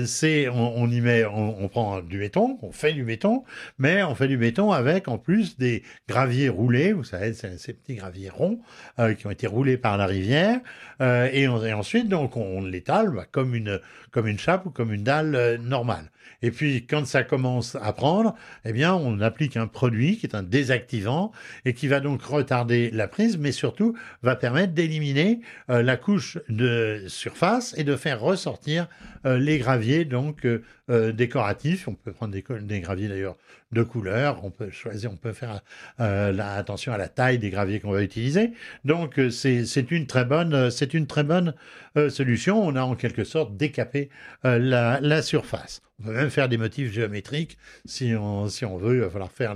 c'est, 0.06 0.48
on, 0.50 0.88
y 0.90 1.02
met, 1.02 1.26
on, 1.26 1.68
prend 1.70 2.02
du 2.02 2.20
béton, 2.20 2.60
on 2.62 2.72
fait 2.72 2.94
du 2.94 3.04
béton, 3.04 3.44
mais 3.78 4.04
on 4.04 4.16
fait 4.16 4.28
du 4.28 4.38
béton 4.38 4.72
avec 4.72 5.08
en 5.08 5.18
plus 5.18 5.58
des 5.58 5.84
graviers 6.08 6.50
roulés, 6.50 6.94
vous 6.94 7.04
savez, 7.04 7.34
ces 7.34 7.74
petits 7.74 7.96
graviers 7.96 8.30
ronds 8.30 8.60
qui 9.18 9.28
ont 9.28 9.32
été 9.32 9.48
roulés 9.48 9.67
par 9.76 9.98
la 9.98 10.06
rivière 10.06 10.62
euh, 11.02 11.30
et, 11.34 11.48
ensuite 11.48 12.08
donc 12.08 12.38
on, 12.38 12.62
l'étale 12.64 13.10
bah, 13.10 13.26
comme 13.30 13.54
une 13.54 13.82
comme 14.12 14.38
chape 14.38 14.66
ou 14.66 14.70
comme 14.70 14.94
une 14.94 15.04
dalle 15.04 15.36
euh, 15.36 15.58
normale. 15.58 16.10
Et 16.42 16.52
puis, 16.52 16.86
quand 16.86 17.06
ça 17.06 17.24
commence 17.24 17.76
à 17.82 17.94
prendre, 17.94 18.36
eh 18.66 18.74
bien, 18.74 18.94
on 18.94 19.20
applique 19.22 19.58
un 19.58 19.68
produit 19.68 20.18
qui 20.18 20.26
est 20.26 20.36
un 20.36 20.44
désactivant 20.44 21.32
et 21.66 21.74
qui 21.74 21.88
va 21.88 22.00
donc 22.00 22.22
retarder 22.22 22.92
la 22.92 23.08
prise, 23.08 23.38
mais 23.38 23.52
surtout 23.52 23.96
va 24.22 24.36
permettre 24.36 24.74
d'éliminer 24.74 25.42
euh, 25.70 25.82
la 25.82 25.98
couche 25.98 26.38
de 26.50 27.04
surface 27.08 27.74
et 27.78 27.84
de 27.84 27.96
faire 27.96 28.20
ressortir 28.20 28.88
euh, 29.26 29.38
les 29.38 29.58
graviers 29.58 30.06
donc 30.06 30.46
euh, 30.46 31.12
décoratifs. 31.12 31.88
On 31.88 31.96
peut 31.96 32.12
prendre 32.12 32.34
des, 32.34 32.80
graviers 32.82 33.08
d'ailleurs 33.08 33.38
de 33.72 33.84
couleur. 33.84 34.46
On 34.46 34.52
peut 34.52 34.70
choisir, 34.70 35.12
on 35.12 35.18
peut 35.18 35.34
faire 35.34 35.62
attention 35.98 36.94
à 36.94 36.98
la 36.98 37.10
taille 37.10 37.40
des 37.40 37.50
graviers 37.50 37.80
qu'on 37.80 37.92
va 37.92 38.04
utiliser. 38.04 38.52
Donc, 38.86 39.20
c'est 39.30 39.92
une 39.92 40.08
très 40.08 40.24
bonne, 40.24 40.70
solution. 42.10 42.64
On 42.64 42.76
a 42.76 42.82
en 42.82 42.96
quelque 42.96 43.24
sorte 43.24 43.58
décapé 43.58 44.10
la 44.44 45.22
surface. 45.22 45.82
On 46.00 46.04
peut 46.04 46.13
même 46.13 46.30
faire 46.30 46.48
des 46.48 46.58
motifs 46.58 46.92
géométriques 46.92 47.58
si 47.86 48.13
on, 48.16 48.46
veut. 48.77 48.96
Il 48.96 49.01
va 49.01 49.10
falloir 49.10 49.32
faire 49.32 49.56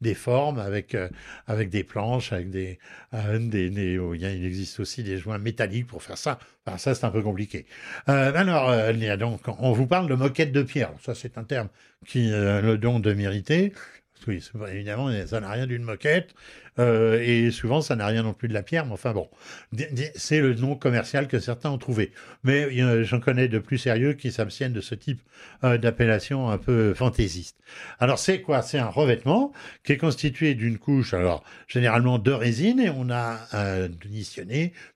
des 0.00 0.14
formes 0.14 0.60
avec, 0.60 0.94
euh, 0.94 1.08
avec 1.48 1.70
des 1.70 1.82
planches, 1.82 2.32
avec 2.32 2.50
des, 2.50 2.78
euh, 3.14 3.98
oh, 4.00 4.14
il 4.14 4.24
existe 4.24 4.78
aussi 4.78 5.02
des 5.02 5.18
joints 5.18 5.38
métalliques 5.38 5.88
pour 5.88 6.04
faire 6.04 6.18
ça. 6.18 6.38
Ça, 6.78 6.94
c'est 6.94 7.04
un 7.04 7.10
peu 7.10 7.22
compliqué. 7.22 7.66
Euh, 8.08 8.32
alors, 8.34 8.70
donc, 9.18 9.40
on 9.58 9.72
vous 9.72 9.88
parle 9.88 10.08
de 10.08 10.14
moquette 10.14 10.52
de 10.52 10.62
pierre. 10.62 10.92
Ça, 11.02 11.16
c'est 11.16 11.36
un 11.36 11.44
terme 11.44 11.68
qui 12.06 12.28
le 12.30 12.76
don 12.76 13.00
de 13.00 13.12
mériter. 13.12 13.72
Oui, 14.28 14.42
évidemment, 14.68 15.10
ça 15.26 15.40
n'a 15.40 15.50
rien 15.50 15.66
d'une 15.66 15.82
moquette. 15.82 16.34
Euh, 16.78 17.20
et 17.22 17.50
souvent, 17.50 17.80
ça 17.80 17.96
n'a 17.96 18.06
rien 18.06 18.22
non 18.22 18.34
plus 18.34 18.48
de 18.48 18.54
la 18.54 18.62
pierre, 18.62 18.86
mais 18.86 18.92
enfin 18.92 19.12
bon, 19.12 19.28
c'est 20.14 20.40
le 20.40 20.54
nom 20.54 20.74
commercial 20.74 21.28
que 21.28 21.38
certains 21.38 21.70
ont 21.70 21.78
trouvé. 21.78 22.12
Mais 22.44 23.04
j'en 23.04 23.20
connais 23.20 23.48
de 23.48 23.58
plus 23.58 23.78
sérieux 23.78 24.12
qui 24.12 24.30
s'abstiennent 24.32 24.72
de 24.72 24.80
ce 24.80 24.94
type 24.94 25.20
euh, 25.64 25.78
d'appellation 25.78 26.50
un 26.50 26.58
peu 26.58 26.94
fantaisiste. 26.94 27.56
Alors 27.98 28.18
c'est 28.18 28.40
quoi? 28.40 28.62
C'est 28.62 28.78
un 28.78 28.88
revêtement 28.88 29.52
qui 29.84 29.92
est 29.92 29.96
constitué 29.96 30.54
d'une 30.54 30.78
couche, 30.78 31.14
alors 31.14 31.42
généralement 31.66 32.18
de 32.18 32.30
résine, 32.30 32.80
et 32.80 32.90
on 32.90 33.10
a 33.10 33.38
euh, 33.54 33.88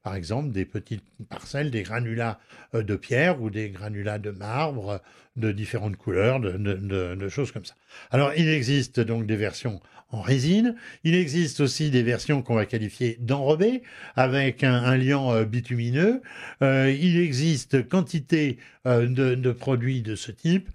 par 0.02 0.14
exemple, 0.14 0.50
des 0.50 0.64
petites 0.64 1.04
parcelles, 1.28 1.70
des 1.70 1.82
granulats 1.82 2.38
euh, 2.75 2.82
de 2.82 2.96
pierre 2.96 3.40
ou 3.40 3.50
des 3.50 3.70
granulats 3.70 4.18
de 4.18 4.30
marbre 4.30 5.00
de 5.37 5.52
différentes 5.52 5.96
couleurs, 5.96 6.40
de 6.40 7.28
choses 7.28 7.52
comme 7.52 7.64
ça. 7.64 7.75
Alors 8.10 8.32
il 8.37 8.49
existe 8.49 9.00
donc 9.00 9.26
des 9.26 9.37
versions 9.37 9.80
en 10.12 10.20
résine. 10.20 10.74
Il 11.04 11.14
existe 11.14 11.60
aussi 11.60 11.90
des 11.90 12.02
versions 12.02 12.42
qu'on 12.42 12.54
va 12.54 12.66
qualifier 12.66 13.16
d'enrobées 13.20 13.82
avec 14.16 14.64
un, 14.64 14.96
liant 14.96 15.32
euh, 15.32 15.44
bitumineux. 15.44 16.22
Euh, 16.62 16.90
il 16.90 17.18
existe 17.18 17.88
quantité 17.88 18.58
euh, 18.86 19.06
de, 19.06 19.52
produits 19.52 20.02
de 20.02 20.14
ce 20.14 20.32
type 20.32 20.68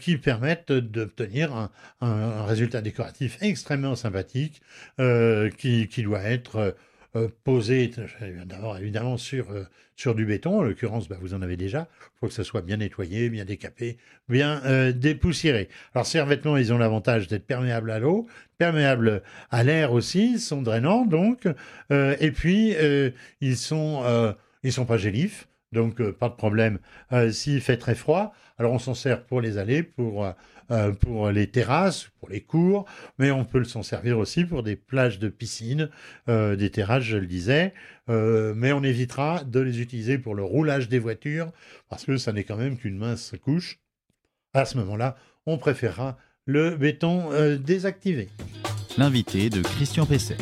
qui 0.00 0.16
permettent 0.16 0.72
d'obtenir 0.72 1.70
un, 2.00 2.44
résultat 2.44 2.80
décoratif 2.80 3.38
extrêmement 3.40 3.96
sympathique 3.96 4.62
qui, 4.98 5.88
qui, 5.88 6.02
doit 6.02 6.22
être 6.22 6.76
posé 7.44 7.90
d'abord 8.46 8.78
évidemment 8.78 9.16
sur, 9.16 9.46
sur 9.96 10.14
du 10.14 10.24
béton. 10.24 10.60
En 10.60 10.62
l'occurrence, 10.62 11.08
bah, 11.08 11.16
vous 11.20 11.34
en 11.34 11.42
avez 11.42 11.56
déjà. 11.56 11.88
Il 12.00 12.18
faut 12.20 12.26
que 12.28 12.32
ça 12.32 12.44
soit 12.44 12.62
bien 12.62 12.76
nettoyé, 12.76 13.28
bien 13.28 13.44
décapé, 13.44 13.96
bien 14.28 14.62
euh, 14.64 14.92
dépoussiéré. 14.92 15.68
Alors 15.94 16.06
ces 16.06 16.20
revêtements, 16.20 16.56
ils 16.56 16.72
ont 16.72 16.78
l'avantage 16.78 17.26
d'être 17.26 17.46
perméables 17.46 17.90
à 17.90 17.98
l'eau, 17.98 18.26
perméables 18.58 19.22
à 19.50 19.64
l'air 19.64 19.92
aussi, 19.92 20.34
ils 20.34 20.40
sont 20.40 20.62
drainants 20.62 21.04
donc, 21.04 21.48
et 21.90 22.30
puis 22.30 22.74
ils 23.40 23.56
sont 23.56 24.34
ils 24.62 24.72
sont 24.72 24.86
pas 24.86 24.96
gélifs. 24.96 25.48
Donc, 25.72 26.02
pas 26.12 26.28
de 26.28 26.34
problème 26.34 26.78
s'il 27.30 27.60
fait 27.60 27.76
très 27.76 27.94
froid. 27.94 28.32
Alors, 28.58 28.72
on 28.72 28.78
s'en 28.78 28.94
sert 28.94 29.24
pour 29.24 29.40
les 29.40 29.58
allées, 29.58 29.82
pour 29.82 30.26
euh, 30.70 30.92
pour 30.92 31.30
les 31.30 31.46
terrasses, 31.46 32.08
pour 32.18 32.28
les 32.28 32.40
cours, 32.40 32.86
mais 33.18 33.30
on 33.30 33.44
peut 33.44 33.62
s'en 33.64 33.82
servir 33.82 34.18
aussi 34.18 34.44
pour 34.44 34.64
des 34.64 34.74
plages 34.74 35.20
de 35.20 35.28
piscine, 35.28 35.90
euh, 36.28 36.56
des 36.56 36.70
terrasses, 36.70 37.04
je 37.04 37.16
le 37.16 37.26
disais. 37.26 37.72
Euh, 38.08 38.52
mais 38.56 38.72
on 38.72 38.82
évitera 38.82 39.44
de 39.44 39.60
les 39.60 39.80
utiliser 39.80 40.18
pour 40.18 40.34
le 40.34 40.42
roulage 40.42 40.88
des 40.88 40.98
voitures, 40.98 41.52
parce 41.88 42.04
que 42.04 42.16
ça 42.16 42.32
n'est 42.32 42.44
quand 42.44 42.56
même 42.56 42.76
qu'une 42.76 42.98
mince 42.98 43.34
couche. 43.42 43.78
À 44.54 44.64
ce 44.64 44.76
moment-là, 44.78 45.16
on 45.46 45.58
préférera 45.58 46.16
le 46.46 46.76
béton 46.76 47.30
désactivé. 47.58 48.28
L'invité 48.96 49.50
de 49.50 49.60
Christian 49.62 50.06
Pesset. 50.06 50.36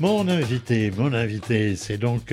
Mon 0.00 0.28
invité, 0.28 0.90
mon 0.90 1.12
invité, 1.12 1.76
c'est 1.76 1.98
donc 1.98 2.32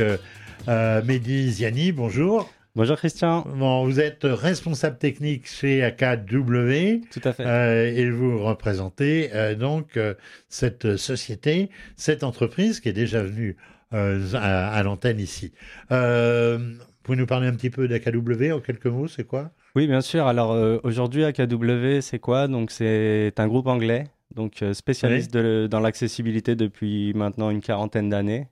Mehdi 0.68 1.52
Ziani. 1.52 1.92
Bonjour. 1.92 2.50
Bonjour 2.74 2.96
Christian. 2.96 3.46
Bon, 3.58 3.84
vous 3.84 4.00
êtes 4.00 4.24
responsable 4.24 4.98
technique 4.98 5.46
chez 5.46 5.84
AKW. 5.84 7.02
Tout 7.12 7.20
à 7.26 7.34
fait. 7.34 7.46
Euh, 7.46 7.94
et 7.94 8.10
vous 8.10 8.42
représentez 8.42 9.30
euh, 9.34 9.56
donc 9.56 9.98
euh, 9.98 10.14
cette 10.48 10.96
société, 10.96 11.70
cette 11.98 12.24
entreprise 12.24 12.80
qui 12.80 12.88
est 12.88 12.94
déjà 12.94 13.24
venue 13.24 13.58
à, 13.92 14.82
l'antenne 14.84 15.20
ici. 15.20 15.52
vous 15.90 15.98
pouvez 17.04 17.18
nous 17.18 17.26
parler 17.26 17.48
un 17.48 17.54
petit 17.54 17.70
peu 17.70 17.90
d'AKW 17.90 18.54
en 18.54 18.62
quelques 18.62 18.86
mots, 18.86 19.10
c'est 19.10 19.26
quoi? 19.26 19.52
Oui, 19.76 19.86
bien 19.86 20.00
sûr. 20.00 20.26
Alors 20.28 20.52
aujourd'hui, 20.86 21.26
AKW, 21.26 22.00
c'est 22.00 22.20
quoi? 22.20 22.48
Donc 22.48 22.72
c'est 22.72 23.34
un 23.36 23.48
groupe 23.50 23.68
anglais, 23.68 24.06
donc 24.34 24.64
spécialiste 24.72 25.36
dans 25.36 25.82
l'accessibilité 25.82 26.56
depuis 26.56 27.14
maintenant 27.16 27.50
une 27.50 27.60
quarantaine 27.60 28.08
d'années. 28.08 28.48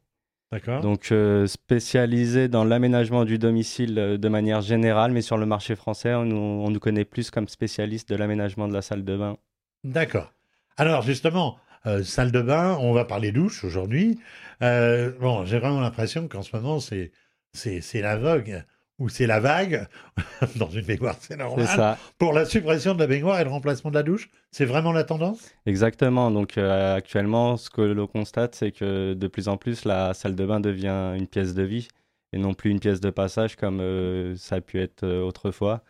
Donc 0.51 1.11
euh, 1.11 1.45
spécialisé 1.45 2.47
dans 2.47 2.63
l'aménagement 2.63 3.23
du 3.23 3.37
domicile 3.37 3.99
euh, 3.99 4.17
de 4.17 4.29
manière 4.29 4.61
générale, 4.61 5.11
mais 5.11 5.21
sur 5.21 5.37
le 5.37 5.45
marché 5.45 5.75
français, 5.75 6.15
on, 6.15 6.25
nous 6.25 6.79
connaît 6.79 7.05
plus 7.05 7.29
comme 7.29 7.47
spécialiste 7.47 8.09
de 8.09 8.15
l'aménagement 8.15 8.67
de 8.67 8.73
la 8.73 8.81
salle 8.81 9.03
de 9.03 9.15
bain. 9.15 9.37
D'accord. 9.83 10.33
Alors 10.75 11.03
justement, 11.03 11.57
euh, 11.85 12.03
salle 12.03 12.31
de 12.31 12.41
bain, 12.41 12.77
on 12.81 12.93
va 12.93 13.05
parler 13.05 13.31
douche 13.31 13.63
aujourd'hui. 13.63 14.19
bon, 14.59 15.45
j'ai 15.45 15.59
vraiment 15.59 15.81
l'impression 15.81 16.27
qu'en 16.27 16.41
ce 16.41 16.55
moment, 16.55 16.79
c'est 16.79 17.11
c'est 17.53 18.01
la 18.01 18.17
vogue 18.17 18.63
ou 18.99 19.09
c'est 19.09 19.25
la 19.27 19.39
vague, 19.39 19.87
dans 20.57 20.69
une 20.69 20.85
baignoire, 20.85 21.15
c'est 21.19 21.37
normal, 21.37 21.65
ça. 21.65 21.97
pour 22.17 22.33
la 22.33 22.45
suppression 22.45 22.93
de 22.93 22.99
la 22.99 23.07
baignoire 23.07 23.39
et 23.39 23.43
le 23.43 23.49
remplacement 23.49 23.89
de 23.89 23.95
la 23.95 24.03
douche 24.03 24.29
C'est 24.51 24.65
vraiment 24.65 24.91
la 24.91 25.05
tendance? 25.05 25.49
Exactement. 25.65 26.29
Donc 26.31 26.57
euh, 26.57 26.95
actuellement, 26.95 27.57
ce 27.57 27.69
que 27.69 27.81
l'on 27.81 28.07
constate, 28.07 28.55
c'est 28.55 28.71
que 28.71 29.13
de 29.13 29.27
plus 29.27 29.47
en 29.47 29.57
plus, 29.57 29.85
la 29.85 30.13
salle 30.13 30.35
de 30.35 30.45
bain 30.45 30.59
devient 30.59 31.15
une 31.17 31.27
pièce 31.27 31.53
de 31.53 31.63
vie 31.63 31.87
et 32.31 32.37
non 32.37 32.53
plus 32.53 32.69
une 32.69 32.79
pièce 32.79 32.99
de 32.99 33.09
passage 33.09 33.55
comme 33.55 33.79
euh, 33.79 34.35
ça 34.35 34.55
a 34.55 34.61
pu 34.61 34.79
être 34.79 35.03
euh, 35.03 35.23
autrefois. 35.23 35.81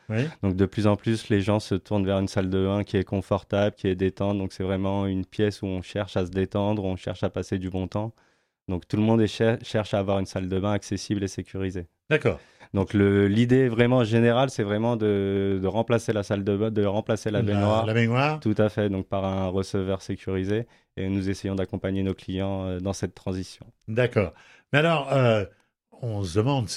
Donc 0.42 0.56
de 0.56 0.66
plus 0.66 0.88
en 0.88 0.96
plus, 0.96 1.30
les 1.30 1.42
gens 1.42 1.60
se 1.60 1.76
tournent 1.76 2.06
vers 2.06 2.20
une 2.20 2.28
salle 2.30 2.50
de 2.50 2.66
bain 2.66 2.84
qui 2.84 2.98
est 2.98 3.04
confortable, 3.04 3.76
qui 3.76 3.88
est 3.88 3.96
détente. 3.96 4.38
Donc 4.38 4.54
c'est 4.54 4.64
vraiment 4.64 5.06
une 5.06 5.26
pièce 5.26 5.62
où 5.62 5.66
on 5.66 5.82
cherche 5.82 6.16
à 6.16 6.26
se 6.26 6.32
détendre, 6.32 6.86
où 6.86 6.88
on 6.88 6.96
cherche 6.96 7.24
à 7.24 7.30
passer 7.30 7.58
du 7.58 7.70
bon 7.70 7.88
temps. 7.88 8.14
Donc 8.70 8.88
tout 8.88 8.98
le 8.98 9.04
monde 9.04 9.26
cherche 9.26 9.94
à 9.94 10.00
avoir 10.00 10.20
une 10.20 10.28
salle 10.28 10.48
de 10.48 10.60
bain 10.60 10.72
accessible 10.72 11.24
et 11.24 11.28
sécurisée. 11.28 11.88
D'accord. 12.10 12.40
Donc 12.74 12.94
l'idée 12.94 13.68
vraiment 13.68 14.04
générale, 14.04 14.50
c'est 14.50 14.64
vraiment 14.64 14.96
de, 14.96 15.60
remplacer 15.66 16.14
la 16.14 16.24
salle 16.24 16.44
de 16.44 16.56
bain, 16.56 16.72
de 16.72 16.86
remplacer 16.86 17.32
la 17.32 17.42
baignoire. 17.42 17.86
La, 17.86 17.94
baignoire. 17.94 18.40
Tout 18.40 18.56
à 18.58 18.70
fait, 18.70 18.90
donc 18.90 19.08
par 19.08 19.26
un 19.26 19.48
receveur 19.48 20.02
sécurisé. 20.02 20.68
Et 20.96 21.10
nous 21.10 21.30
essayons 21.30 21.56
d'accompagner 21.56 22.04
nos 22.04 22.14
clients 22.14 22.66
euh, 22.66 22.80
dans 22.80 22.94
cette 22.94 23.16
transition. 23.16 23.66
D'accord. 23.88 24.34
Mais 24.72 24.80
alors, 24.80 25.12
euh, 25.14 25.46
on 26.02 26.24
se 26.24 26.38
demande, 26.38 26.68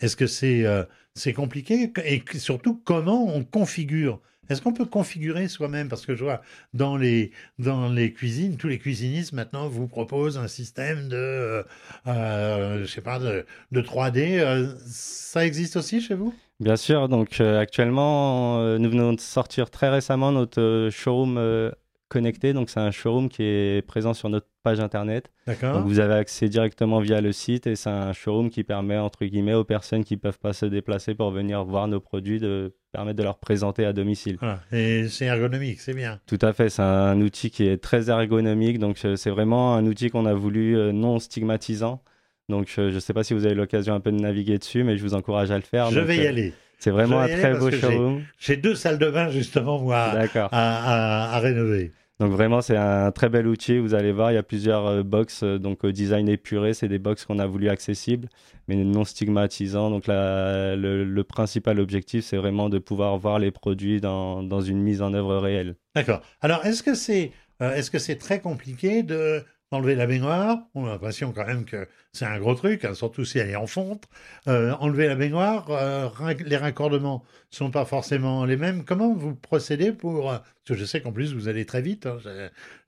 est-ce 0.00 0.16
que 0.16 0.26
c'est 0.26 0.66
euh, 0.66 0.82
c'est 1.14 1.32
compliqué? 1.32 1.92
Et 2.04 2.22
surtout 2.38 2.80
comment 2.84 3.26
on 3.26 3.44
configure 3.44 4.20
est-ce 4.48 4.62
qu'on 4.62 4.72
peut 4.72 4.84
configurer 4.84 5.48
soi-même? 5.48 5.88
Parce 5.88 6.06
que 6.06 6.14
je 6.14 6.24
vois 6.24 6.42
dans 6.74 6.96
les, 6.96 7.32
dans 7.58 7.88
les 7.88 8.12
cuisines, 8.12 8.56
tous 8.56 8.68
les 8.68 8.78
cuisinistes 8.78 9.32
maintenant 9.32 9.68
vous 9.68 9.88
proposent 9.88 10.38
un 10.38 10.48
système 10.48 11.08
de, 11.08 11.16
euh, 11.16 11.62
euh 12.06 12.80
je 12.84 12.86
sais 12.86 13.00
pas, 13.00 13.18
de, 13.18 13.44
de 13.72 13.80
3D. 13.80 14.38
Euh, 14.38 14.74
ça 14.86 15.44
existe 15.46 15.76
aussi 15.76 16.00
chez 16.00 16.14
vous? 16.14 16.34
Bien 16.60 16.76
sûr. 16.76 17.08
Donc 17.08 17.40
actuellement, 17.40 18.78
nous 18.78 18.90
venons 18.90 19.12
de 19.12 19.20
sortir 19.20 19.70
très 19.70 19.90
récemment 19.90 20.32
notre 20.32 20.88
showroom 20.90 21.72
connecté. 22.08 22.52
Donc 22.52 22.70
c'est 22.70 22.80
un 22.80 22.90
showroom 22.90 23.28
qui 23.28 23.42
est 23.42 23.86
présent 23.86 24.14
sur 24.14 24.28
notre 24.28 24.46
page 24.62 24.80
internet. 24.80 25.30
D'accord. 25.46 25.74
Donc 25.74 25.86
vous 25.86 25.98
avez 25.98 26.14
accès 26.14 26.48
directement 26.48 27.00
via 27.00 27.20
le 27.20 27.32
site 27.32 27.66
et 27.66 27.76
c'est 27.76 27.90
un 27.90 28.12
showroom 28.12 28.50
qui 28.50 28.64
permet 28.64 28.98
entre 28.98 29.24
guillemets 29.24 29.54
aux 29.54 29.64
personnes 29.64 30.04
qui 30.04 30.16
peuvent 30.16 30.38
pas 30.38 30.52
se 30.52 30.66
déplacer 30.66 31.14
pour 31.14 31.30
venir 31.30 31.64
voir 31.64 31.88
nos 31.88 32.00
produits 32.00 32.40
de 32.40 32.74
permettre 32.92 33.18
de 33.18 33.22
leur 33.22 33.38
présenter 33.38 33.84
à 33.84 33.92
domicile. 33.92 34.38
Et 34.72 35.08
c'est 35.08 35.26
ergonomique, 35.26 35.80
c'est 35.80 35.94
bien. 35.94 36.20
Tout 36.26 36.38
à 36.40 36.52
fait, 36.52 36.70
c'est 36.70 36.82
un 36.82 37.20
outil 37.20 37.50
qui 37.50 37.66
est 37.66 37.78
très 37.78 38.08
ergonomique, 38.08 38.78
donc 38.78 38.98
euh, 39.04 39.16
c'est 39.16 39.30
vraiment 39.30 39.74
un 39.74 39.84
outil 39.86 40.10
qu'on 40.10 40.26
a 40.26 40.34
voulu 40.34 40.76
euh, 40.76 40.92
non 40.92 41.18
stigmatisant. 41.18 42.02
Donc 42.48 42.72
euh, 42.78 42.90
je 42.90 42.94
ne 42.94 43.00
sais 43.00 43.12
pas 43.12 43.24
si 43.24 43.34
vous 43.34 43.44
avez 43.44 43.54
l'occasion 43.54 43.94
un 43.94 44.00
peu 44.00 44.12
de 44.12 44.20
naviguer 44.20 44.58
dessus, 44.58 44.84
mais 44.84 44.96
je 44.96 45.02
vous 45.02 45.14
encourage 45.14 45.50
à 45.50 45.56
le 45.56 45.62
faire. 45.62 45.90
Je 45.90 46.00
vais 46.00 46.16
y 46.16 46.26
aller. 46.26 46.54
C'est 46.78 46.90
vraiment 46.90 47.20
un 47.20 47.28
très 47.28 47.54
beau 47.54 47.70
showroom. 47.70 48.22
J'ai 48.38 48.56
deux 48.56 48.74
salles 48.74 48.98
de 48.98 49.10
bain 49.10 49.30
justement 49.30 49.80
moi 49.80 50.12
à, 50.52 51.34
à, 51.34 51.38
rénover. 51.40 51.92
Donc 52.18 52.32
vraiment, 52.32 52.62
c'est 52.62 52.76
un 52.76 53.10
très 53.12 53.28
bel 53.28 53.46
outil. 53.46 53.78
Vous 53.78 53.94
allez 53.94 54.12
voir, 54.12 54.32
il 54.32 54.34
y 54.34 54.38
a 54.38 54.42
plusieurs 54.42 54.86
euh, 54.86 55.02
box, 55.02 55.42
euh, 55.42 55.58
donc 55.58 55.84
au 55.84 55.90
design 55.90 56.30
épuré, 56.30 56.72
c'est 56.72 56.88
des 56.88 56.98
box 56.98 57.26
qu'on 57.26 57.38
a 57.38 57.46
voulu 57.46 57.68
accessibles, 57.68 58.28
mais 58.68 58.76
non 58.76 59.04
stigmatisants. 59.04 59.90
Donc 59.90 60.04
le, 60.06 61.22
principal 61.24 61.78
objectif, 61.78 62.24
c'est 62.24 62.38
vraiment 62.38 62.70
de 62.70 62.78
pouvoir 62.78 63.18
voir 63.18 63.38
les 63.38 63.50
produits 63.50 64.00
dans, 64.00 64.42
dans 64.42 64.62
une 64.62 64.78
mise 64.78 65.02
en 65.02 65.12
œuvre 65.12 65.36
réelle. 65.36 65.76
D'accord. 65.94 66.22
Alors, 66.40 66.64
est-ce 66.64 66.82
que 66.82 66.94
c'est 66.94 67.32
est-ce 67.60 67.90
que 67.90 67.98
c'est 67.98 68.16
très 68.16 68.40
compliqué 68.40 69.02
de 69.02 69.42
enlever 69.70 69.94
la 69.94 70.06
baignoire. 70.06 70.58
On 70.74 70.86
a 70.86 70.90
l'impression 70.90 71.32
quand 71.32 71.46
même 71.46 71.64
que 71.64 71.88
c'est 72.12 72.24
un 72.24 72.38
gros 72.38 72.54
truc, 72.54 72.84
hein, 72.84 72.94
surtout 72.94 73.24
si 73.24 73.38
elle 73.38 73.50
est 73.50 73.56
en 73.56 73.66
fonte. 73.66 74.04
Euh, 74.48 74.72
enlever 74.80 75.06
la 75.06 75.16
baignoire, 75.16 75.66
euh, 75.70 76.08
les 76.44 76.56
raccordements 76.56 77.24
sont 77.50 77.70
pas 77.70 77.84
forcément 77.84 78.44
les 78.44 78.56
mêmes. 78.56 78.84
Comment 78.84 79.14
vous 79.14 79.34
procédez 79.34 79.92
pour... 79.92 80.30
Euh, 80.30 80.36
parce 80.38 80.68
que 80.68 80.74
je 80.74 80.84
sais 80.84 81.00
qu'en 81.00 81.12
plus, 81.12 81.34
vous 81.34 81.48
allez 81.48 81.66
très 81.66 81.82
vite. 81.82 82.06
Hein, 82.06 82.18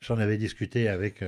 j'en 0.01 0.19
avais 0.19 0.37
discuté 0.37 0.89
avec, 0.89 1.23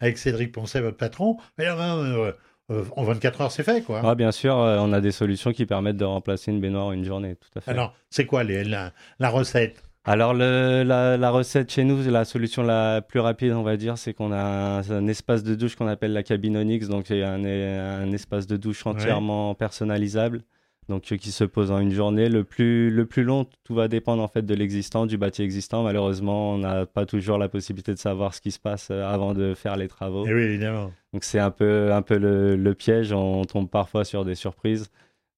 avec 0.00 0.18
Cédric 0.18 0.52
Poncet, 0.52 0.80
votre 0.80 0.96
patron. 0.96 1.36
Mais 1.58 1.64
là, 1.64 2.34
en 2.68 3.02
24 3.02 3.40
heures, 3.40 3.52
c'est 3.52 3.62
fait, 3.62 3.82
quoi. 3.82 4.02
Ah, 4.04 4.14
bien 4.14 4.32
sûr, 4.32 4.54
on 4.54 4.92
a 4.92 5.00
des 5.00 5.12
solutions 5.12 5.52
qui 5.52 5.66
permettent 5.66 5.96
de 5.96 6.04
remplacer 6.04 6.52
une 6.52 6.60
baignoire 6.60 6.92
une 6.92 7.04
journée, 7.04 7.36
tout 7.36 7.58
à 7.58 7.60
fait. 7.60 7.70
Alors, 7.70 7.94
c'est 8.10 8.26
quoi 8.26 8.44
les, 8.44 8.62
la, 8.64 8.92
la 9.18 9.30
recette? 9.30 9.82
Alors 10.06 10.34
la, 10.34 11.30
recette 11.30 11.70
chez 11.70 11.82
nous, 11.82 12.00
la 12.08 12.24
solution 12.24 12.62
la 12.62 13.02
plus 13.02 13.18
rapide, 13.18 13.52
on 13.52 13.62
va 13.62 13.76
dire, 13.76 13.98
c'est 13.98 14.14
qu'on 14.14 14.32
a 14.32 14.82
un, 14.88 15.06
espace 15.08 15.42
de 15.42 15.54
douche 15.54 15.74
qu'on 15.74 15.88
appelle 15.88 16.12
la 16.12 16.22
cabine 16.22 16.56
Onyx, 16.56 16.88
donc 16.88 17.10
y 17.10 17.22
a 17.22 17.32
un, 17.32 18.12
espace 18.12 18.46
de 18.46 18.56
douche 18.56 18.86
entièrement 18.86 19.54
personnalisable, 19.56 20.42
donc 20.88 21.10
euh, 21.10 21.16
qui 21.16 21.32
se 21.32 21.42
pose 21.42 21.72
en 21.72 21.80
une 21.80 21.90
journée. 21.90 22.28
Le 22.28 22.44
plus 22.44 22.90
le 22.90 23.04
plus 23.04 23.24
long, 23.24 23.46
tout 23.64 23.74
va 23.74 23.88
dépendre 23.88 24.22
en 24.22 24.28
fait 24.28 24.42
de 24.42 24.54
l'existant, 24.54 25.06
du 25.06 25.18
bâti 25.18 25.42
existant. 25.42 25.82
Malheureusement, 25.82 26.52
on 26.52 26.58
n'a 26.58 26.86
pas 26.86 27.04
toujours 27.04 27.38
la 27.38 27.48
possibilité 27.48 27.92
de 27.92 27.98
savoir 27.98 28.32
ce 28.32 28.40
qui 28.40 28.52
se 28.52 28.60
passe 28.60 28.88
euh, 28.92 29.04
avant 29.04 29.34
de 29.34 29.54
faire 29.54 29.76
les 29.76 29.88
travaux. 29.88 30.24
Et 30.24 30.30
eh 30.30 30.34
oui, 30.34 30.42
évidemment. 30.42 30.92
Donc 31.12 31.24
c'est 31.24 31.40
un 31.40 31.50
peu 31.50 31.92
un 31.92 32.02
peu 32.02 32.16
le 32.16 32.74
piège. 32.74 33.12
On 33.12 33.44
tombe 33.44 33.68
parfois 33.68 34.04
sur 34.04 34.24
des 34.24 34.36
surprises. 34.36 34.88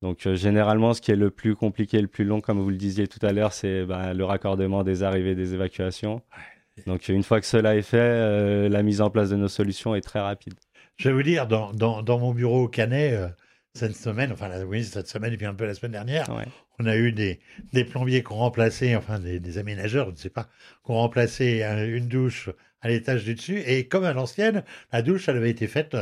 Donc 0.02 0.26
euh, 0.26 0.34
généralement, 0.34 0.94
ce 0.94 1.00
qui 1.00 1.10
est 1.10 1.16
le 1.16 1.30
plus 1.30 1.56
compliqué, 1.56 2.00
le 2.00 2.08
plus 2.08 2.24
long, 2.24 2.40
comme 2.40 2.60
vous 2.60 2.70
le 2.70 2.76
disiez 2.76 3.08
tout 3.08 3.24
à 3.26 3.32
l'heure, 3.32 3.52
c'est 3.52 3.84
ben, 3.84 4.14
le 4.14 4.24
raccordement 4.24 4.84
des 4.84 5.02
arrivées 5.02 5.34
des 5.34 5.54
évacuations. 5.54 6.22
Donc 6.86 7.08
une 7.08 7.24
fois 7.24 7.40
que 7.40 7.46
cela 7.46 7.74
est 7.76 7.82
fait, 7.82 7.98
euh, 7.98 8.68
la 8.68 8.82
mise 8.82 9.00
en 9.00 9.10
place 9.10 9.30
de 9.30 9.36
nos 9.36 9.48
solutions 9.48 9.94
est 9.96 10.00
très 10.00 10.20
rapide. 10.20 10.54
Je 10.96 11.08
vais 11.08 11.14
vous 11.14 11.22
dire, 11.22 11.46
dans, 11.46 11.72
dans, 11.72 12.02
dans 12.02 12.18
mon 12.18 12.32
bureau 12.32 12.64
au 12.64 12.68
Canet, 12.68 13.14
euh, 13.14 13.28
cette 13.74 13.96
semaine, 13.96 14.32
enfin 14.32 14.50
oui, 14.64 14.84
cette 14.84 15.08
semaine 15.08 15.32
et 15.32 15.36
puis 15.36 15.46
un 15.46 15.54
peu 15.54 15.66
la 15.66 15.74
semaine 15.74 15.92
dernière, 15.92 16.28
on 16.78 16.86
a 16.86 16.96
eu 16.96 17.12
des, 17.12 17.40
des 17.72 17.84
plombiers 17.84 18.22
qui 18.22 18.32
ont 18.32 18.36
remplacé, 18.36 18.96
enfin 18.96 19.18
des, 19.18 19.58
aménageurs, 19.58 20.06
je 20.06 20.12
ne 20.12 20.16
sais 20.16 20.30
pas, 20.30 20.48
qui 20.84 20.90
ont 20.90 20.94
remplacé 20.94 21.62
une 21.62 22.08
douche 22.08 22.50
à 22.80 22.88
l'étage 22.88 23.24
du 23.24 23.34
dessus. 23.34 23.60
Et 23.66 23.86
comme 23.86 24.04
à 24.04 24.12
l'ancienne, 24.12 24.64
la 24.92 25.02
douche, 25.02 25.28
elle 25.28 25.36
avait 25.36 25.50
été 25.50 25.66
faite 25.66 25.96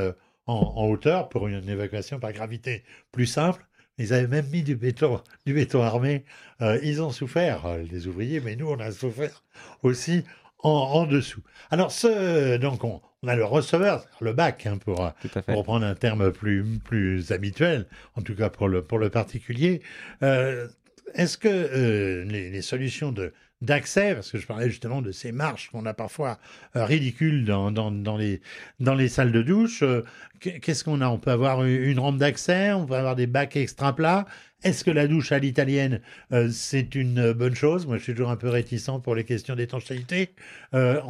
en, 0.46 0.72
en, 0.76 0.86
hauteur 0.88 1.28
pour 1.28 1.48
une 1.48 1.68
évacuation 1.68 2.18
par 2.18 2.32
gravité 2.32 2.84
plus 3.12 3.26
simple. 3.26 3.66
Ils 3.98 4.12
avaient 4.12 4.26
même 4.26 4.46
mis 4.48 4.62
du 4.62 4.76
béton, 4.76 5.22
du 5.46 5.54
béton 5.54 5.82
armé. 5.82 6.24
Euh, 6.60 6.78
ils 6.82 7.02
ont 7.02 7.10
souffert, 7.10 7.66
euh, 7.66 7.82
les 7.90 8.06
ouvriers, 8.06 8.40
mais 8.40 8.56
nous, 8.56 8.68
on 8.68 8.78
a 8.78 8.90
souffert 8.92 9.42
aussi 9.82 10.24
en, 10.58 11.06
dessous. 11.06 11.42
Alors, 11.70 11.92
ce, 11.92 12.56
donc, 12.56 12.84
on, 12.84 13.00
a 13.26 13.36
le 13.36 13.44
receveur, 13.44 14.04
le 14.20 14.32
bac, 14.32 14.66
hein, 14.66 14.78
pour, 14.78 15.12
pour 15.46 15.56
reprendre 15.56 15.86
un 15.86 15.94
terme 15.94 16.32
plus, 16.32 16.64
plus 16.84 17.32
habituel, 17.32 17.86
en 18.14 18.22
tout 18.22 18.34
cas 18.34 18.50
pour 18.50 18.68
le, 18.68 18.82
pour 18.82 18.98
le 18.98 19.08
particulier. 19.08 19.82
Euh, 20.22 20.68
est-ce 21.14 21.38
que 21.38 22.24
les, 22.28 22.62
solutions 22.62 23.12
de, 23.12 23.32
d'accès, 23.62 24.14
parce 24.14 24.30
que 24.30 24.38
je 24.38 24.46
parlais 24.46 24.68
justement 24.68 25.02
de 25.02 25.12
ces 25.12 25.32
marches 25.32 25.70
qu'on 25.70 25.86
a 25.86 25.94
parfois 25.94 26.38
euh, 26.76 26.84
ridicules 26.84 27.44
dans, 27.44 27.70
dans, 27.70 28.16
les, 28.16 28.40
dans 28.80 28.94
les 28.94 29.08
salles 29.08 29.32
de 29.32 29.42
douche. 29.42 29.82
Euh, 29.82 30.02
qu'est-ce 30.40 30.84
qu'on 30.84 31.00
a? 31.00 31.08
On 31.08 31.18
peut 31.18 31.30
avoir 31.30 31.64
une 31.64 31.98
rampe 31.98 32.18
d'accès, 32.18 32.72
on 32.72 32.86
peut 32.86 32.94
avoir 32.96 33.16
des 33.16 33.26
bacs 33.26 33.56
extra 33.56 33.94
plats. 33.94 34.26
Est-ce 34.62 34.84
que 34.84 34.90
la 34.90 35.06
douche 35.06 35.32
à 35.32 35.38
l'italienne, 35.38 36.00
euh, 36.32 36.48
c'est 36.50 36.94
une 36.94 37.32
bonne 37.32 37.54
chose? 37.54 37.86
Moi, 37.86 37.98
je 37.98 38.02
suis 38.02 38.14
toujours 38.14 38.30
un 38.30 38.36
peu 38.36 38.48
réticent 38.48 39.00
pour 39.02 39.14
les 39.14 39.24
questions 39.24 39.54
d'étanchéité. 39.54 40.30
Euh, 40.74 41.00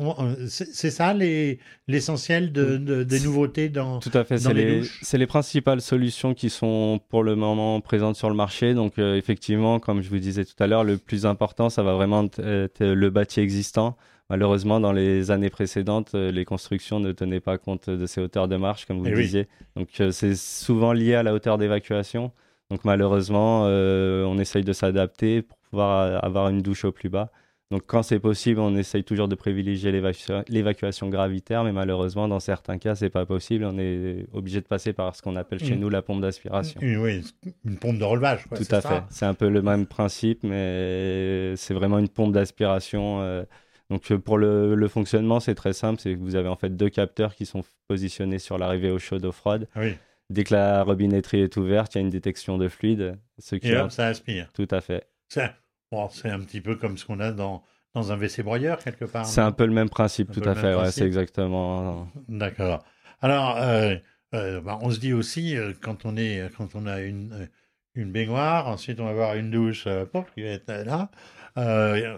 c'est 0.49 0.91
ça 0.91 1.15
l'essentiel 1.15 2.53
de, 2.53 3.05
des 3.05 3.21
nouveautés 3.21 3.69
dans 3.69 4.01
Tout 4.01 4.11
à 4.15 4.25
fait, 4.25 4.39
c'est 4.39 4.53
les, 4.53 4.83
les, 5.13 5.27
principales 5.27 5.81
solutions 5.81 6.35
qui 6.35 6.51
sont 6.51 7.01
pour 7.09 7.23
le 7.23 7.37
moment 7.37 7.81
présentes 7.81 8.17
sur 8.17 8.29
le 8.29 8.35
marché. 8.35 8.75
Donc, 8.75 8.99
euh, 8.99 9.17
effectivement, 9.17 9.79
comme 9.79 10.03
je 10.03 10.11
vous 10.11 10.19
disais 10.19 10.45
tout 10.45 10.61
à 10.61 10.67
l'heure, 10.67 10.83
le 10.83 10.99
plus 10.99 11.25
important, 11.25 11.71
ça 11.71 11.85
va 11.85 11.95
vraiment 11.95 12.25
être 12.25 12.85
le 12.85 13.11
bâti 13.11 13.41
existant. 13.41 13.97
Malheureusement, 14.29 14.81
dans 14.81 14.93
les 14.93 15.31
années 15.31 15.51
précédentes, 15.51 16.15
les 16.15 16.45
constructions 16.45 16.99
ne 16.99 17.13
tenaient 17.13 17.41
pas 17.41 17.59
compte 17.59 17.89
de 17.89 18.07
ces 18.07 18.21
hauteurs 18.21 18.49
de 18.49 18.57
marche, 18.57 18.87
comme 18.87 18.99
vous 18.99 19.05
le 19.05 19.21
eh 19.21 19.23
disiez. 19.23 19.47
Donc, 19.77 19.89
c'est 20.11 20.35
souvent 20.35 20.93
lié 20.93 21.15
à 21.15 21.23
la 21.23 21.33
hauteur 21.33 21.59
d'évacuation. 21.59 22.33
Donc 22.71 22.85
malheureusement, 22.85 23.65
euh, 23.67 24.25
on 24.25 24.39
essaye 24.39 24.65
de 24.65 24.73
s'adapter 24.73 25.43
pour 25.43 25.57
pouvoir 25.59 26.25
avoir 26.25 26.49
une 26.49 26.63
douche 26.63 26.85
au 26.85 26.93
plus 26.93 27.09
bas. 27.09 27.31
Donc 27.73 27.83
quand 27.87 28.05
c'est 28.05 28.21
possible, 28.21 28.61
on 28.61 28.77
essaye 28.77 29.03
toujours 29.03 29.27
de 29.27 29.35
privilégier 29.35 29.91
l'évacuation 29.91 31.09
gravitaire, 31.09 31.65
mais 31.65 31.73
malheureusement, 31.73 32.29
dans 32.29 32.39
certains 32.39 32.79
cas, 32.79 32.95
c'est 32.95 33.11
pas 33.11 33.27
possible. 33.27 33.65
On 33.65 33.77
est 33.77 34.27
obligé 34.33 34.61
de 34.61 34.67
passer 34.67 34.93
par 34.93 35.17
ce 35.17 35.23
qu'on 35.23 35.35
appelle 35.35 35.59
chez 35.59 35.75
nous 35.75 35.89
la 35.89 36.01
pompe 36.01 36.21
d'aspiration. 36.21 36.81
Oui, 36.81 37.25
une 37.65 37.77
pompe 37.77 37.99
de 37.99 38.05
relevage. 38.05 38.45
Tout 38.55 38.73
à 38.75 38.81
fait. 38.81 39.03
C'est 39.11 39.27
un 39.27 39.35
peu 39.35 39.49
le 39.49 39.63
même 39.63 39.87
principe, 39.87 40.45
mais 40.45 41.55
c'est 41.57 41.75
vraiment 41.75 41.99
une 41.99 42.09
pompe 42.09 42.33
d'aspiration. 42.33 43.21
Euh. 43.23 43.45
Donc 43.91 44.13
pour 44.15 44.39
le, 44.39 44.75
le 44.77 44.89
fonctionnement, 44.89 45.41
c'est 45.41 45.55
très 45.57 45.73
simple. 45.73 46.01
C'est 46.01 46.15
que 46.15 46.21
vous 46.21 46.37
avez 46.37 46.49
en 46.49 46.57
fait 46.57 46.71
deux 46.71 46.89
capteurs 46.89 47.35
qui 47.35 47.47
sont 47.47 47.63
positionnés 47.89 48.39
sur 48.39 48.59
l'arrivée 48.59 48.91
au 48.91 48.99
chaud 48.99 49.19
d'eau 49.19 49.33
froide. 49.33 49.67
Oui. 49.77 49.97
Dès 50.29 50.45
que 50.45 50.55
la 50.55 50.83
robinetterie 50.83 51.41
est 51.41 51.57
ouverte, 51.57 51.95
il 51.95 51.99
y 51.99 52.01
a 52.01 52.03
une 52.03 52.11
détection 52.11 52.59
de 52.59 52.69
fluide. 52.69 53.19
Ce 53.39 53.55
qui 53.55 53.69
Et 53.69 53.77
hop, 53.77 53.91
ça 53.91 54.09
aspire. 54.09 54.53
Tout 54.53 54.69
à 54.71 54.81
fait. 54.81 55.09
C'est 55.29 56.31
un 56.31 56.41
petit 56.41 56.61
peu 56.61 56.77
comme 56.77 56.99
ce 56.99 57.05
qu'on 57.05 57.21
a 57.21 57.33
dans, 57.33 57.63
dans 57.95 58.13
un 58.13 58.17
WC 58.17 58.43
broyeur, 58.43 58.79
quelque 58.79 59.05
part. 59.05 59.27
C'est 59.27 59.41
un 59.41 59.53
peu 59.53 59.67
le 59.67 59.73
même 59.73 59.89
principe, 59.89 60.33
tout 60.33 60.47
à 60.47 60.55
fait. 60.55 60.75
Ouais, 60.75 60.91
c'est 60.91 61.07
exactement. 61.07 62.09
D'accord. 62.29 62.85
Alors, 63.23 63.57
euh, 63.57 63.97
euh, 64.35 64.61
bah, 64.61 64.79
on 64.83 64.91
se 64.91 65.01
dit 65.01 65.13
aussi, 65.13 65.57
euh, 65.57 65.73
quand, 65.81 66.05
on 66.05 66.17
est, 66.17 66.53
quand 66.57 66.75
on 66.75 66.87
a 66.87 67.01
une, 67.01 67.49
une 67.95 68.13
baignoire, 68.13 68.69
ensuite 68.69 69.01
on 69.01 69.05
va 69.05 69.11
avoir 69.11 69.35
une 69.37 69.51
douche 69.51 69.89
qui 70.35 70.43
va 70.43 70.49
être 70.49 70.71
là, 70.85 71.11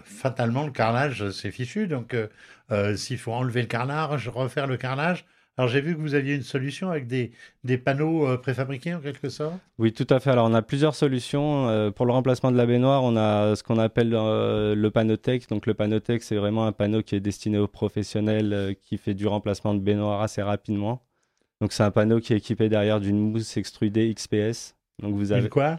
fatalement, 0.03 0.65
le 0.65 0.71
carrelage, 0.71 1.29
c'est 1.29 1.51
fichu. 1.51 1.87
Donc, 1.87 2.15
s'il 2.95 3.17
faut 3.17 3.33
enlever 3.33 3.61
le 3.61 3.67
carrelage, 3.67 4.27
refaire 4.27 4.67
le 4.67 4.77
carrelage, 4.77 5.25
alors 5.57 5.69
j'ai 5.69 5.81
vu 5.81 5.93
que 5.93 5.99
vous 5.99 6.15
aviez 6.15 6.35
une 6.35 6.43
solution 6.43 6.89
avec 6.89 7.05
des, 7.07 7.31
des 7.65 7.77
panneaux 7.77 8.25
euh, 8.25 8.37
préfabriqués 8.37 8.93
en 8.93 9.01
quelque 9.01 9.27
sorte? 9.27 9.55
Oui, 9.77 9.91
tout 9.91 10.07
à 10.09 10.21
fait. 10.21 10.29
Alors 10.29 10.47
on 10.49 10.53
a 10.53 10.61
plusieurs 10.61 10.95
solutions. 10.95 11.67
Euh, 11.67 11.91
pour 11.91 12.05
le 12.05 12.13
remplacement 12.13 12.51
de 12.51 12.57
la 12.57 12.65
baignoire, 12.65 13.03
on 13.03 13.17
a 13.17 13.57
ce 13.57 13.63
qu'on 13.63 13.77
appelle 13.77 14.13
euh, 14.13 14.73
le 14.73 14.89
panotech. 14.89 15.49
Donc 15.49 15.65
le 15.65 15.73
panotech, 15.73 16.23
c'est 16.23 16.37
vraiment 16.37 16.65
un 16.65 16.71
panneau 16.71 17.03
qui 17.03 17.15
est 17.15 17.19
destiné 17.19 17.57
aux 17.57 17.67
professionnels 17.67 18.77
qui 18.81 18.97
fait 18.97 19.13
du 19.13 19.27
remplacement 19.27 19.73
de 19.73 19.79
baignoire 19.79 20.21
assez 20.21 20.41
rapidement. 20.41 21.03
Donc 21.59 21.73
c'est 21.73 21.83
un 21.83 21.91
panneau 21.91 22.21
qui 22.21 22.31
est 22.31 22.37
équipé 22.37 22.69
derrière 22.69 23.01
d'une 23.01 23.19
mousse 23.19 23.57
extrudée 23.57 24.13
XPS. 24.13 24.75
Donc 25.01 25.15
vous 25.15 25.33
avez 25.33 25.43
une 25.43 25.49
quoi? 25.49 25.77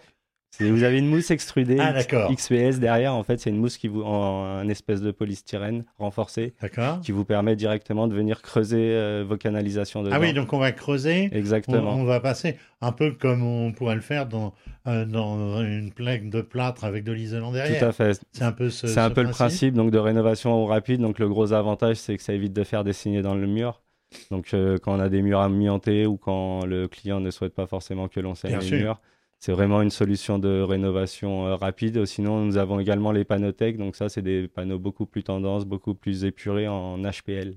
Vous 0.58 0.82
avez 0.82 0.98
une 0.98 1.06
mousse 1.06 1.30
extrudée 1.30 1.78
ah, 1.80 1.92
XPS 2.32 2.78
derrière. 2.78 3.14
En 3.14 3.22
fait, 3.22 3.38
c'est 3.38 3.50
une 3.50 3.58
mousse 3.58 3.78
qui 3.78 3.88
vous 3.88 4.02
en 4.02 4.44
un 4.44 4.68
espèce 4.68 5.00
de 5.00 5.10
polystyrène 5.10 5.84
renforcé 5.98 6.54
qui 7.02 7.12
vous 7.12 7.24
permet 7.24 7.56
directement 7.56 8.08
de 8.08 8.14
venir 8.14 8.42
creuser 8.42 8.94
euh, 8.94 9.24
vos 9.26 9.36
canalisations 9.36 10.02
dedans. 10.02 10.16
Ah 10.16 10.20
oui, 10.20 10.32
donc 10.32 10.52
on 10.52 10.58
va 10.58 10.72
creuser. 10.72 11.30
Exactement. 11.32 11.94
On, 11.94 12.04
va 12.04 12.20
passer 12.20 12.56
un 12.80 12.92
peu 12.92 13.12
comme 13.12 13.42
on 13.42 13.72
pourrait 13.72 13.94
le 13.94 14.00
faire 14.00 14.26
dans, 14.26 14.52
euh, 14.86 15.04
dans 15.04 15.62
une 15.62 15.92
plaque 15.92 16.28
de 16.28 16.40
plâtre 16.40 16.84
avec 16.84 17.04
de 17.04 17.12
l'isolant 17.12 17.52
derrière. 17.52 17.78
Tout 17.78 17.84
à 17.86 17.92
fait. 17.92 18.20
C'est 18.32 18.44
un 18.44 18.52
peu 18.52 18.70
ce, 18.70 19.08
peu 19.10 19.22
le 19.22 19.30
principe 19.30 19.74
donc 19.74 19.90
de 19.90 19.98
rénovation 19.98 20.64
rapide. 20.66 21.00
Donc 21.00 21.18
le 21.18 21.28
gros 21.28 21.52
avantage, 21.52 21.96
c'est 21.96 22.16
que 22.16 22.22
ça 22.22 22.32
évite 22.32 22.52
de 22.52 22.64
faire 22.64 22.84
des 22.84 22.92
signes 22.92 23.22
dans 23.22 23.34
le 23.34 23.46
mur. 23.46 23.82
Donc 24.30 24.52
euh, 24.54 24.76
quand 24.78 24.96
on 24.96 25.00
a 25.00 25.08
des 25.08 25.22
murs 25.22 25.40
amiantés 25.40 26.04
ou 26.06 26.16
quand 26.16 26.66
le 26.66 26.88
client 26.88 27.20
ne 27.20 27.30
souhaite 27.30 27.54
pas 27.54 27.66
forcément 27.66 28.08
que 28.08 28.18
l'on 28.18 28.34
saigne 28.34 28.58
les 28.58 28.82
murs 28.82 29.00
c'est 29.40 29.52
vraiment 29.52 29.80
une 29.82 29.90
solution 29.90 30.38
de 30.38 30.60
rénovation 30.60 31.46
euh, 31.46 31.56
rapide. 31.56 32.04
Sinon, 32.04 32.44
nous 32.44 32.58
avons 32.58 32.78
également 32.78 33.10
les 33.10 33.24
panothèques. 33.24 33.78
Donc 33.78 33.96
ça, 33.96 34.08
c'est 34.08 34.22
des 34.22 34.48
panneaux 34.48 34.78
beaucoup 34.78 35.06
plus 35.06 35.24
tendance, 35.24 35.64
beaucoup 35.64 35.94
plus 35.94 36.24
épurés 36.24 36.68
en 36.68 36.98
HPL. 36.98 37.56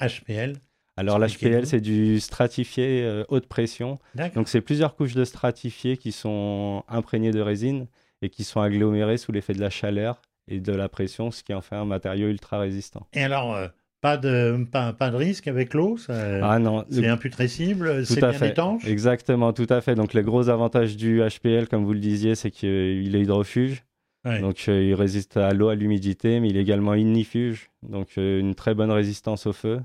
HPL 0.00 0.54
alors 0.96 1.18
l'HPL, 1.18 1.66
c'est 1.66 1.80
du 1.80 2.20
stratifié 2.20 3.02
euh, 3.04 3.24
haute 3.28 3.46
pression. 3.46 3.98
Donc 4.34 4.48
c'est 4.48 4.60
plusieurs 4.60 4.96
couches 4.96 5.14
de 5.14 5.24
stratifié 5.24 5.96
qui 5.96 6.12
sont 6.12 6.84
imprégnées 6.88 7.30
de 7.30 7.40
résine 7.40 7.86
et 8.20 8.28
qui 8.28 8.44
sont 8.44 8.60
agglomérées 8.60 9.16
sous 9.16 9.32
l'effet 9.32 9.54
de 9.54 9.60
la 9.60 9.70
chaleur 9.70 10.20
et 10.46 10.60
de 10.60 10.72
la 10.72 10.90
pression, 10.90 11.30
ce 11.30 11.42
qui 11.42 11.54
en 11.54 11.62
fait 11.62 11.76
un 11.76 11.86
matériau 11.86 12.28
ultra 12.28 12.58
résistant. 12.58 13.06
Et 13.14 13.22
alors, 13.22 13.54
euh, 13.54 13.68
pas 14.00 14.16
de, 14.16 14.66
pas, 14.70 14.92
pas 14.92 15.10
de 15.10 15.16
risque 15.16 15.48
avec 15.48 15.74
l'eau 15.74 15.98
Ah 16.08 16.58
non. 16.58 16.84
C'est 16.90 17.06
imputrescible, 17.06 18.06
c'est 18.06 18.20
bien 18.20 18.32
étanche 18.32 18.86
Exactement, 18.86 19.52
tout 19.52 19.66
à 19.68 19.80
fait. 19.80 19.94
Donc, 19.94 20.14
les 20.14 20.22
gros 20.22 20.48
avantages 20.48 20.96
du 20.96 21.20
HPL, 21.20 21.68
comme 21.68 21.84
vous 21.84 21.92
le 21.92 22.00
disiez, 22.00 22.34
c'est 22.34 22.50
qu'il 22.50 23.14
est 23.14 23.20
hydrofuge. 23.20 23.84
Donc 24.24 24.66
il 24.66 24.94
résiste 24.94 25.38
à 25.38 25.54
l'eau, 25.54 25.68
à 25.68 25.74
l'humidité, 25.74 26.40
mais 26.40 26.50
il 26.50 26.56
est 26.58 26.60
également 26.60 26.92
ignifuge, 26.94 27.70
donc 27.82 28.18
une 28.18 28.54
très 28.54 28.74
bonne 28.74 28.90
résistance 28.90 29.46
au 29.46 29.54
feu. 29.54 29.80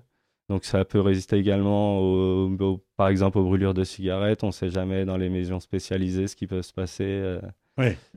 Donc 0.49 0.65
ça 0.65 0.83
peut 0.83 0.99
résister 0.99 1.37
également, 1.37 2.49
par 2.97 3.07
exemple, 3.07 3.37
aux 3.37 3.45
brûlures 3.45 3.73
de 3.73 3.83
cigarettes. 3.85 4.43
On 4.43 4.47
ne 4.47 4.51
sait 4.51 4.69
jamais 4.69 5.05
dans 5.05 5.17
les 5.17 5.29
maisons 5.29 5.59
spécialisées 5.59 6.27
ce 6.27 6.35
qui 6.35 6.47
peut 6.47 6.61
se 6.61 6.73
passer 6.73 7.39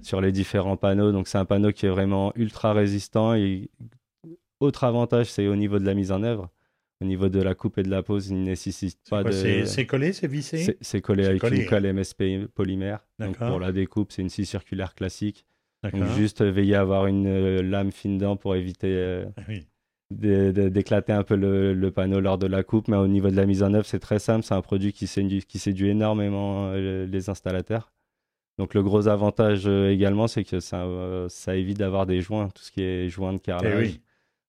sur 0.03 0.21
les 0.21 0.33
différents 0.33 0.77
panneaux. 0.77 1.13
Donc 1.13 1.29
c'est 1.29 1.39
un 1.39 1.45
panneau 1.45 1.71
qui 1.73 1.87
est 1.87 1.91
vraiment 1.91 2.33
ultra 2.35 2.73
résistant. 2.73 3.35
Et 3.35 3.71
autre 4.61 4.85
avantage, 4.85 5.31
c'est 5.31 5.47
au 5.47 5.57
niveau 5.57 5.79
de 5.79 5.85
la 5.85 5.95
mise 5.95 6.13
en 6.13 6.23
œuvre. 6.23 6.51
Au 7.01 7.05
niveau 7.05 7.29
de 7.29 7.41
la 7.41 7.55
coupe 7.55 7.79
et 7.79 7.85
de 7.85 7.91
la 7.91 8.03
pose, 8.03 8.29
il 8.29 8.41
ne 8.41 8.45
nécessite 8.45 8.99
pas 9.09 9.23
de. 9.23 9.31
C'est 9.31 9.87
collé, 9.87 10.13
c'est 10.13 10.27
vissé? 10.27 10.77
C'est 10.81 11.01
collé 11.01 11.27
avec 11.27 11.43
une 11.45 11.67
colle 11.67 11.93
MSP 11.93 12.47
polymère. 12.55 13.07
Donc 13.19 13.39
pour 13.39 13.61
la 13.61 13.73
découpe, 13.73 14.11
c'est 14.13 14.23
une 14.23 14.31
scie 14.31 14.47
circulaire 14.47 14.95
classique. 14.95 15.47
Donc 15.85 16.05
juste 16.17 16.43
veiller 16.43 16.75
à 16.75 16.81
avoir 16.81 17.07
une 17.07 17.29
euh, 17.29 17.63
lame 17.63 17.93
fine 17.93 18.19
dent 18.19 18.37
pour 18.37 18.57
éviter 18.57 18.89
euh, 18.89 19.27
ah 19.37 19.43
d'éclater 20.11 21.13
un 21.13 21.23
peu 21.23 21.37
le, 21.37 21.91
panneau 21.91 22.19
lors 22.19 22.37
de 22.37 22.49
la 22.49 22.65
coupe. 22.65 22.89
Mais 22.89 22.97
au 22.97 23.07
niveau 23.07 23.31
de 23.31 23.37
la 23.37 23.47
mise 23.47 23.63
en 23.63 23.73
œuvre, 23.75 23.87
c'est 23.87 24.01
très 24.01 24.19
simple. 24.19 24.45
C'est 24.45 24.55
un 24.55 24.63
produit 24.63 24.93
qui 24.93 25.07
séduit, 25.07 25.45
qui 25.45 25.61
séduit 25.61 25.91
énormément 25.91 26.71
euh, 26.73 27.07
les 27.07 27.31
installateurs. 27.31 27.93
Donc 28.59 28.75
le 28.75 28.83
gros 28.83 29.07
avantage 29.07 29.69
également, 29.69 30.27
c'est 30.27 30.43
que 30.43 30.59
ça, 30.59 30.85
ça 31.29 31.55
évite 31.55 31.79
d'avoir 31.79 32.07
des 32.07 32.21
joints, 32.21 32.49
tout 32.49 32.63
ce 32.65 32.73
qui 32.73 32.83
est 32.83 33.09
joints 33.09 33.35
de 33.35 33.39
carrelage. 33.39 33.93
Eh 33.95 34.08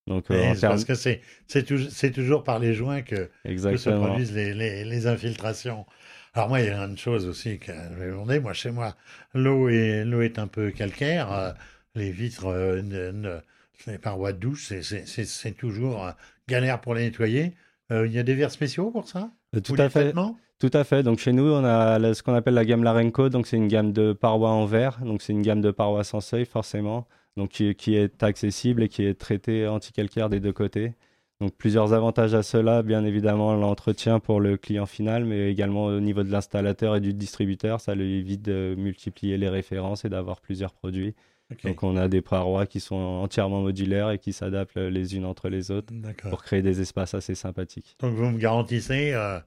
donc, 0.10 0.26
euh, 0.32 0.56
Parce 0.60 0.86
que 0.86 0.96
c'est 0.96 2.12
toujours 2.12 2.44
par 2.44 2.58
les 2.58 2.74
joints 2.74 3.04
que, 3.04 3.30
se 3.46 3.90
produisent 3.90 4.34
les, 4.34 4.84
les, 4.84 5.08
infiltrations. 5.08 5.86
Alors 6.34 6.50
moi, 6.50 6.62
il 6.62 6.66
y 6.66 6.70
a 6.70 6.84
une 6.84 6.98
chose 6.98 7.28
aussi 7.28 7.60
que 7.60 7.72
je 7.72 8.40
Moi, 8.40 8.54
chez 8.54 8.72
moi, 8.72 8.96
l'eau 9.36 9.70
est, 9.70 10.04
est 10.04 10.40
un 10.40 10.48
peu 10.48 10.72
calcaire. 10.72 11.32
Euh, 11.32 11.52
les 11.94 12.12
vitres, 12.12 12.48
euh, 12.48 13.40
les 13.86 13.98
parois 14.00 14.34
de 14.34 14.40
douche, 14.40 14.74
c'est 14.82 15.58
toujours 15.58 16.12
galère 16.48 16.82
pour 16.82 16.96
les 16.96 17.04
nettoyer. 17.04 17.54
il 17.92 18.12
y 18.12 18.18
a 18.18 18.24
des 18.24 18.34
verres 18.34 18.52
spéciaux 18.52 18.90
pour 18.90 19.08
ça? 19.08 19.30
Tout 19.64 19.76
à 19.78 19.90
fait. 19.90 20.14
Tout 20.58 20.72
à 20.74 20.84
fait. 20.84 21.04
Donc 21.04 21.20
chez 21.20 21.34
nous, 21.34 21.52
on 21.52 21.64
a 21.64 22.14
ce 22.16 22.24
qu'on 22.24 22.34
appelle 22.34 22.56
la 22.56 22.66
gamme 22.66 22.84
Larenco. 22.84 23.30
Donc 23.30 23.46
c'est 23.46 23.58
une 23.58 23.68
gamme 23.68 23.94
de 23.94 24.14
parois 24.14 24.50
en 24.50 24.66
verre. 24.66 25.00
Donc 25.06 25.22
c'est 25.22 25.34
une 25.34 25.44
gamme 25.44 25.62
de 25.62 25.70
parois 25.70 26.04
sans 26.04 26.20
seuil, 26.20 26.46
forcément 26.46 27.08
donc 27.40 27.52
qui, 27.52 27.96
est 27.96 28.22
accessible 28.22 28.84
et 28.84 28.90
qui 28.90 29.04
est 29.06 29.14
traité 29.18 29.66
anti-calcaire 29.68 30.30
des 30.30 30.40
deux 30.40 30.52
côtés. 30.52 30.94
Donc 31.40 31.56
plusieurs 31.56 31.94
avantages 31.94 32.34
à 32.34 32.44
cela, 32.44 32.84
bien 32.84 33.06
évidemment 33.06 33.54
l'entretien 33.54 34.20
pour 34.20 34.42
le 34.42 34.58
client 34.58 34.86
final, 34.86 35.24
mais 35.24 35.50
également 35.50 35.86
au 35.86 36.02
niveau 36.02 36.24
de 36.24 36.32
l'installateur 36.32 36.98
et 36.98 37.00
du 37.00 37.14
distributeur, 37.14 37.80
ça 37.80 37.96
lui 37.96 38.16
évite 38.16 38.42
de 38.42 38.76
multiplier 38.78 39.38
les 39.38 39.48
références 39.48 40.04
et 40.04 40.10
d'avoir 40.10 40.42
plusieurs 40.42 40.74
produits. 40.74 41.16
Donc 41.64 41.82
on 41.82 41.96
a 41.96 42.10
des 42.10 42.22
parois 42.22 42.66
qui 42.68 42.82
sont 42.82 42.96
entièrement 42.96 43.62
modulaires 43.62 44.12
et 44.12 44.20
qui 44.20 44.34
s'adaptent 44.34 44.76
les 44.76 45.16
unes 45.16 45.26
entre 45.26 45.48
les 45.48 45.72
autres 45.72 45.94
pour 46.30 46.44
créer 46.44 46.62
des 46.62 46.82
espaces 46.82 47.14
assez 47.14 47.36
sympathiques. 47.36 47.96
Donc 48.02 48.16
vous 48.16 48.30
me 48.30 48.38
garantissez, 48.38 49.14
euh, 49.14 49.40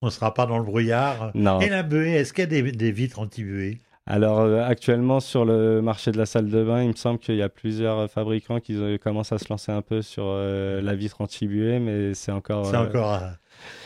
on 0.00 0.06
ne 0.06 0.12
sera 0.12 0.32
pas 0.32 0.46
dans 0.46 0.58
le 0.58 0.64
brouillard. 0.64 1.32
Non. 1.34 1.60
Et 1.60 1.68
la 1.68 1.82
buée, 1.82 2.12
est-ce 2.12 2.32
qu'il 2.32 2.44
y 2.44 2.46
a 2.46 2.62
des, 2.62 2.72
des 2.72 2.92
vitres 2.92 3.18
anti-buée 3.18 3.80
alors 4.06 4.40
euh, 4.40 4.62
actuellement 4.64 5.20
sur 5.20 5.44
le 5.44 5.80
marché 5.80 6.10
de 6.10 6.18
la 6.18 6.26
salle 6.26 6.48
de 6.48 6.64
bain, 6.64 6.82
il 6.82 6.88
me 6.88 6.96
semble 6.96 7.20
qu'il 7.20 7.36
y 7.36 7.42
a 7.42 7.48
plusieurs 7.48 8.10
fabricants 8.10 8.58
qui 8.58 8.98
commencent 8.98 9.32
à 9.32 9.38
se 9.38 9.48
lancer 9.48 9.70
un 9.70 9.82
peu 9.82 10.02
sur 10.02 10.24
euh, 10.26 10.80
la 10.80 10.94
vitre 10.94 11.20
anti-buée, 11.20 11.78
mais 11.78 12.14
c'est 12.14 12.32
encore 12.32 12.66
c'est 12.66 12.76
encore 12.76 13.14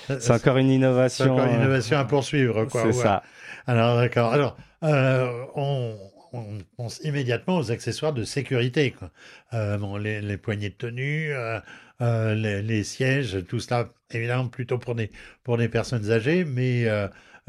euh, 0.08 0.16
c'est 0.18 0.32
encore 0.32 0.56
une 0.56 0.70
innovation. 0.70 1.34
encore 1.34 1.46
une 1.46 1.60
innovation 1.60 1.98
à 1.98 2.04
poursuivre 2.04 2.66
C'est 2.70 2.92
ça. 2.92 3.22
Alors 3.66 3.96
d'accord. 3.96 4.32
Alors 4.32 4.56
on, 5.54 5.94
pense 6.76 7.00
immédiatement 7.02 7.58
aux 7.58 7.70
accessoires 7.70 8.12
de 8.12 8.24
sécurité, 8.24 8.92
quoi. 8.92 9.10
Bon, 9.78 9.96
les, 9.96 10.20
les, 10.20 10.36
poignées 10.36 10.68
de 10.68 10.74
tenue. 10.74 11.32
Les, 12.00 12.62
les, 12.62 12.84
sièges, 12.84 13.44
tout 13.48 13.58
cela, 13.58 13.88
évidemment, 14.10 14.48
plutôt 14.48 14.78
pour 14.78 14.94
des, 14.94 15.10
pour 15.42 15.56
des 15.56 15.68
personnes 15.68 16.10
âgées, 16.10 16.44
mais 16.44 16.86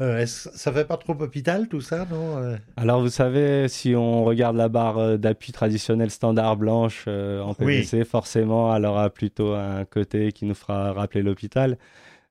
euh, 0.00 0.26
ça 0.26 0.72
fait 0.72 0.84
pas 0.84 0.96
trop 0.96 1.14
hôpital 1.20 1.66
tout 1.66 1.80
ça, 1.80 2.06
non 2.08 2.36
euh? 2.38 2.56
Alors 2.76 3.00
vous 3.00 3.08
savez, 3.08 3.66
si 3.66 3.96
on 3.96 4.22
regarde 4.22 4.56
la 4.56 4.68
barre 4.68 4.98
euh, 4.98 5.16
d'appui 5.16 5.50
traditionnelle 5.50 6.12
standard 6.12 6.56
blanche 6.56 7.08
en 7.08 7.52
PVC, 7.54 8.04
forcément, 8.04 8.74
elle 8.74 8.86
aura 8.86 9.10
plutôt 9.10 9.54
un 9.54 9.84
côté 9.84 10.30
qui 10.30 10.44
nous 10.44 10.54
fera 10.54 10.92
rappeler 10.92 11.22
l'hôpital. 11.22 11.78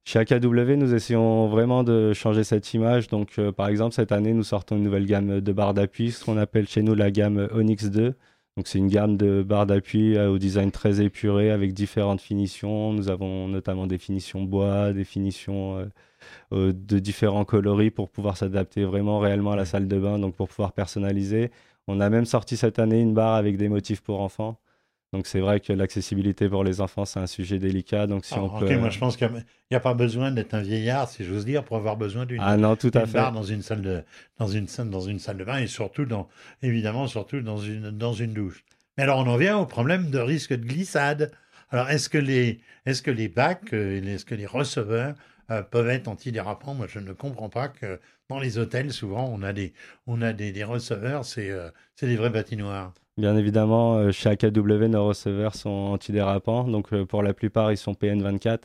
Chez 0.05 0.19
AKW, 0.19 0.77
nous 0.77 0.93
essayons 0.93 1.49
vraiment 1.49 1.83
de 1.83 2.13
changer 2.13 2.45
cette 2.45 2.73
image. 2.73 3.09
Donc, 3.09 3.37
par 3.57 3.67
exemple, 3.67 3.93
cette 3.93 4.13
année, 4.13 4.31
nous 4.31 4.43
sortons 4.43 4.77
une 4.77 4.83
nouvelle 4.83 5.05
gamme 5.05 5.41
de 5.41 5.51
barres 5.51 5.73
d'appui, 5.73 6.11
ce 6.11 6.23
qu'on 6.23 6.37
appelle 6.37 6.69
chez 6.69 6.81
nous 6.81 6.95
la 6.95 7.11
gamme 7.11 7.49
Onyx 7.53 7.89
2. 7.89 8.15
Donc, 8.57 8.67
c'est 8.67 8.79
une 8.79 8.89
gamme 8.89 9.17
de 9.17 9.43
barres 9.43 9.67
d'appui 9.67 10.17
au 10.19 10.37
design 10.37 10.71
très 10.71 10.99
épuré 10.99 11.51
avec 11.51 11.73
différentes 11.73 12.21
finitions. 12.21 12.91
Nous 12.91 13.09
avons 13.09 13.47
notamment 13.47 13.87
des 13.87 13.99
finitions 13.99 14.41
bois, 14.43 14.93
des 14.93 15.05
finitions 15.05 15.87
euh, 16.53 16.73
de 16.73 16.99
différents 16.99 17.45
coloris 17.45 17.91
pour 17.91 18.09
pouvoir 18.09 18.37
s'adapter 18.37 18.83
vraiment 18.85 19.19
réellement 19.19 19.51
à 19.51 19.55
la 19.55 19.65
salle 19.65 19.87
de 19.87 19.99
bain, 19.99 20.19
donc 20.19 20.35
pour 20.35 20.47
pouvoir 20.47 20.71
personnaliser. 20.73 21.51
On 21.87 21.99
a 21.99 22.09
même 22.09 22.25
sorti 22.25 22.57
cette 22.57 22.79
année 22.79 23.01
une 23.01 23.13
barre 23.13 23.35
avec 23.35 23.57
des 23.57 23.69
motifs 23.69 24.01
pour 24.01 24.21
enfants. 24.21 24.57
Donc 25.17 25.25
c'est 25.25 25.39
vrai 25.39 25.59
que 25.59 25.73
l'accessibilité 25.73 26.47
pour 26.47 26.63
les 26.63 26.79
enfants, 26.79 27.03
c'est 27.03 27.19
un 27.19 27.25
sujet 27.25 27.57
délicat. 27.57 28.05
Donc 28.05 28.23
si 28.23 28.35
ah, 28.35 28.43
on 28.43 28.59
peut... 28.59 28.77
moi 28.77 28.91
je 28.91 28.99
pense 28.99 29.17
qu'il 29.17 29.27
n'y 29.71 29.75
a, 29.75 29.79
pas 29.79 29.95
besoin 29.95 30.29
d'être 30.29 30.53
un 30.53 30.61
vieillard, 30.61 31.09
si 31.09 31.25
j'ose 31.25 31.43
dire, 31.43 31.63
pour 31.63 31.75
avoir 31.75 31.97
besoin 31.97 32.27
d'une 32.27 32.39
ah 32.39 32.55
barre 33.11 33.31
dans 33.31 33.41
une 33.41 33.63
salle 33.63 33.81
de 33.81 34.03
dans 34.37 34.45
une 34.45 34.67
dans 34.85 35.01
une 35.01 35.17
salle 35.17 35.37
de 35.37 35.43
bain 35.43 35.57
et 35.57 35.65
surtout 35.65 36.05
dans 36.05 36.29
évidemment 36.61 37.07
surtout 37.07 37.41
dans 37.41 37.57
une 37.57 37.89
dans 37.89 38.13
une 38.13 38.33
douche. 38.33 38.63
Mais 38.95 39.05
alors 39.05 39.17
on 39.17 39.25
en 39.25 39.37
vient 39.37 39.57
au 39.57 39.65
problème 39.65 40.11
de 40.11 40.19
risque 40.19 40.53
de 40.53 40.63
glissade. 40.63 41.31
Alors 41.71 41.89
est-ce 41.89 42.09
que 42.09 42.19
les 42.19 42.59
est-ce 42.85 43.01
que 43.01 43.09
les 43.09 43.27
bacs, 43.27 43.73
euh, 43.73 43.99
est-ce 44.03 44.23
que 44.23 44.35
les 44.35 44.45
receveurs 44.45 45.15
euh, 45.49 45.63
peuvent 45.63 45.89
être 45.89 46.07
antidérapants? 46.07 46.75
Moi, 46.75 46.85
je 46.87 46.99
ne 46.99 47.13
comprends 47.13 47.49
pas 47.49 47.69
que 47.69 47.99
dans 48.29 48.39
les 48.39 48.59
hôtels, 48.59 48.93
souvent, 48.93 49.27
on 49.33 49.41
a 49.41 49.51
des, 49.51 49.73
on 50.05 50.21
a 50.21 50.31
des, 50.31 50.63
receveurs, 50.63 51.25
c'est 51.25 51.49
euh, 51.49 51.71
c'est 51.95 52.05
des 52.05 52.17
vrais 52.17 52.31
patinoires. 52.31 52.93
Bien 53.17 53.35
évidemment, 53.35 53.95
euh, 53.95 54.11
chez 54.11 54.29
AKW, 54.29 54.85
nos 54.85 55.07
receveurs 55.07 55.55
sont 55.55 55.69
antidérapants. 55.69 56.65
Donc, 56.65 56.95
pour 57.05 57.23
la 57.23 57.33
plupart, 57.33 57.71
ils 57.71 57.77
sont 57.77 57.93
PN24. 57.93 58.61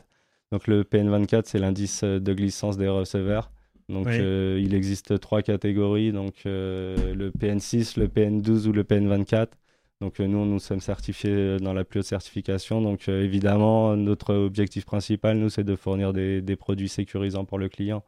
Donc, 0.51 0.67
le 0.67 0.83
PN24, 0.83 1.43
c'est 1.45 1.59
l'indice 1.59 2.03
de 2.03 2.33
glissance 2.33 2.77
des 2.77 2.87
receveurs. 2.87 3.51
Donc, 3.89 4.07
il 4.09 4.73
existe 4.73 5.19
trois 5.19 5.41
catégories. 5.41 6.11
Donc, 6.11 6.43
le 6.45 7.31
PN6, 7.31 7.99
le 7.99 8.07
PN12 8.07 8.67
ou 8.67 8.71
le 8.71 8.83
PN24. 8.83 9.47
Donc 10.03 10.19
euh, 10.19 10.27
nous, 10.27 10.45
nous 10.45 10.59
sommes 10.59 10.81
certifiés 10.81 11.31
euh, 11.31 11.59
dans 11.59 11.71
la 11.71 11.85
plus 11.85 12.01
haute 12.01 12.05
certification. 12.05 12.81
Donc 12.81 13.07
euh, 13.07 13.23
évidemment, 13.23 13.95
notre 13.95 14.33
objectif 14.33 14.83
principal, 14.85 15.37
nous, 15.37 15.47
c'est 15.47 15.63
de 15.63 15.77
fournir 15.77 16.11
des, 16.11 16.55
produits 16.57 16.89
sécurisants 16.89 17.45
pour 17.45 17.57
le 17.57 17.69
client. 17.69 18.03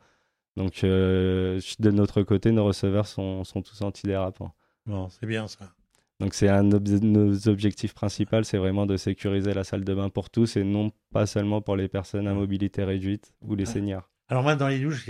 Donc 0.58 0.82
de 0.84 1.92
notre 1.92 2.22
côté, 2.24 2.52
nos 2.52 2.66
receveurs 2.66 3.08
sont, 3.08 3.44
tous 3.44 3.82
antidérapants. 3.82 4.54
Bon, 4.86 5.08
c'est 5.10 5.26
bien 5.26 5.48
ça. 5.48 5.74
Donc 6.20 6.34
c'est 6.34 6.48
un 6.48 6.64
de 6.64 7.00
nos 7.00 7.48
objectifs 7.50 7.94
principaux, 7.94 8.44
c'est 8.44 8.58
vraiment 8.58 8.86
de 8.86 8.96
sécuriser 8.96 9.54
la 9.54 9.64
salle 9.64 9.84
de 9.84 9.94
bain 9.94 10.10
pour 10.10 10.30
tous 10.30 10.56
et 10.56 10.64
non 10.64 10.92
pas 11.12 11.26
seulement 11.26 11.62
pour 11.62 11.76
les 11.76 11.90
personnes 11.90 12.28
à 12.28 12.34
mobilité 12.34 12.84
réduite 12.84 13.34
ou 13.42 13.56
les 13.56 13.66
seniors. 13.66 14.10
Alors 14.28 14.42
moi, 14.42 14.56
dans 14.56 14.68
les 14.68 14.80
douches, 14.80 15.08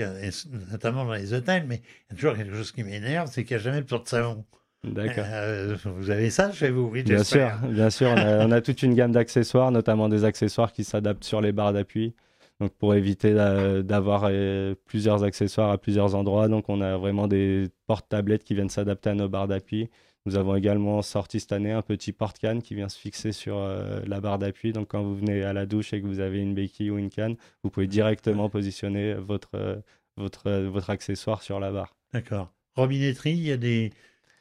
notamment 0.72 1.06
dans 1.06 1.14
les 1.14 1.34
hôtels, 1.34 1.66
mais 1.68 1.82
il 2.10 2.14
y 2.14 2.14
a 2.14 2.16
toujours 2.16 2.36
quelque 2.36 2.54
chose 2.54 2.72
qui 2.72 2.84
m'énerve, 2.84 3.30
c'est 3.32 3.46
qu'il 3.46 3.56
n'y 3.56 3.62
a 3.62 3.64
jamais 3.64 3.82
de 3.82 3.88
de 3.88 4.02
savon. 4.08 4.44
D'accord. 4.84 5.24
Euh, 5.28 5.78
vous 5.98 6.10
avez 6.10 6.30
ça 6.30 6.52
chez 6.52 6.70
vous, 6.70 6.90
oui, 6.92 7.04
Bien 7.04 7.24
sûr, 7.24 7.50
bien 7.70 7.90
sûr. 7.90 8.10
On 8.10 8.52
a, 8.52 8.62
toute 8.62 8.84
une 8.84 8.94
gamme 8.94 9.12
d'accessoires, 9.12 9.72
notamment 9.72 10.10
des 10.10 10.26
accessoires 10.26 10.74
qui 10.74 10.84
s'adaptent 10.84 11.24
sur 11.24 11.42
les 11.42 11.52
barres 11.52 11.74
d'appui. 11.74 12.14
Donc 12.62 12.74
pour 12.74 12.96
éviter 12.96 13.34
d'avoir 13.34 14.28
euh, 14.30 14.76
plusieurs 14.86 15.24
accessoires 15.24 15.72
à 15.72 15.78
plusieurs 15.78 16.16
endroits, 16.16 16.48
donc 16.48 16.70
on 16.70 16.80
a 16.82 16.98
vraiment 16.98 17.28
des 17.28 17.68
porte-tablettes 17.86 18.44
qui 18.44 18.56
viennent 18.56 18.70
s'adapter 18.70 19.10
à 19.10 19.14
nos 19.14 19.28
barres 19.28 19.48
d'appui. 19.50 19.90
Nous 20.26 20.38
avons 20.38 20.56
également 20.56 21.02
sorti 21.02 21.40
cette 21.40 21.52
année 21.52 21.72
un 21.72 21.82
petit 21.82 22.12
porte-canne 22.12 22.62
qui 22.62 22.74
vient 22.74 22.90
se 22.90 22.98
fixer 22.98 23.32
sur 23.32 23.58
euh, 23.58 24.00
la 24.08 24.22
barre 24.22 24.40
d'appui. 24.40 24.72
Donc 24.72 24.88
quand 24.90 25.04
vous 25.04 25.16
venez 25.16 25.44
à 25.44 25.54
la 25.54 25.66
douche 25.66 25.94
et 25.94 26.02
que 26.02 26.08
vous 26.08 26.20
avez 26.20 26.40
une 26.40 26.54
béquille 26.54 26.90
ou 26.90 26.98
une 26.98 27.10
canne, 27.10 27.36
vous 27.64 27.70
pouvez 27.70 27.88
directement 27.88 28.50
positionner 28.50 29.14
votre, 29.16 29.84
votre, 30.16 30.50
votre 30.64 30.90
accessoire 30.90 31.44
sur 31.44 31.60
la 31.60 31.72
barre. 31.72 31.96
D'accord. 32.14 32.52
Robinetterie, 32.76 33.32
il 33.32 33.48
y 33.48 33.52
a 33.52 33.58
des, 33.58 33.92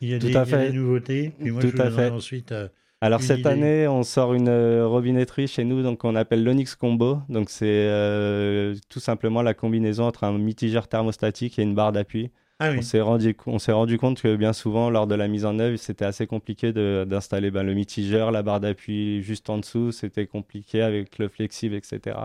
il 0.00 0.08
y 0.08 0.14
a, 0.14 0.18
des, 0.18 0.72
nouveautés. 0.72 1.32
moi, 1.40 1.60
Tout 1.60 1.72
à 1.78 1.90
fait. 1.90 2.10
ensuite. 2.10 2.54
Euh, 3.02 3.06
Alors 3.06 3.22
cette 3.22 3.46
année, 3.46 3.88
on 3.88 4.02
sort 4.02 4.34
une 4.34 4.48
euh, 4.48 4.86
robinetterie 4.86 5.48
chez 5.48 5.64
nous, 5.64 5.82
donc 5.82 6.04
on 6.04 6.14
appelle 6.14 6.44
l'Onyx 6.44 6.74
Combo. 6.74 7.18
Donc 7.28 7.50
c'est 7.50 7.66
euh, 7.66 8.74
tout 8.88 9.00
simplement 9.00 9.42
la 9.42 9.54
combinaison 9.54 10.04
entre 10.04 10.24
un 10.24 10.38
mitigeur 10.38 10.88
thermostatique 10.88 11.58
et 11.58 11.62
une 11.62 11.74
barre 11.74 11.92
d'appui. 11.92 12.30
Ah 12.60 12.70
on 12.76 12.82
s'est 12.82 13.00
rendu, 13.00 13.36
rendu 13.68 13.98
compte 13.98 14.22
que 14.22 14.36
bien 14.36 14.52
souvent, 14.52 14.88
lors 14.88 15.08
de 15.08 15.16
la 15.16 15.26
mise 15.26 15.44
en 15.44 15.58
œuvre, 15.58 15.76
c'était 15.76 16.04
assez 16.04 16.26
compliqué 16.28 16.72
d'installer 16.72 17.50
ben, 17.50 17.64
le 17.64 17.74
mitigeur, 17.74 18.30
la 18.30 18.42
barre 18.42 18.60
d'appui 18.60 19.22
juste 19.22 19.50
en 19.50 19.58
dessous. 19.58 19.90
C'était 19.90 20.26
compliqué 20.26 20.80
avec 20.80 21.18
le 21.18 21.28
flexible, 21.28 21.74
etc. 21.74 22.16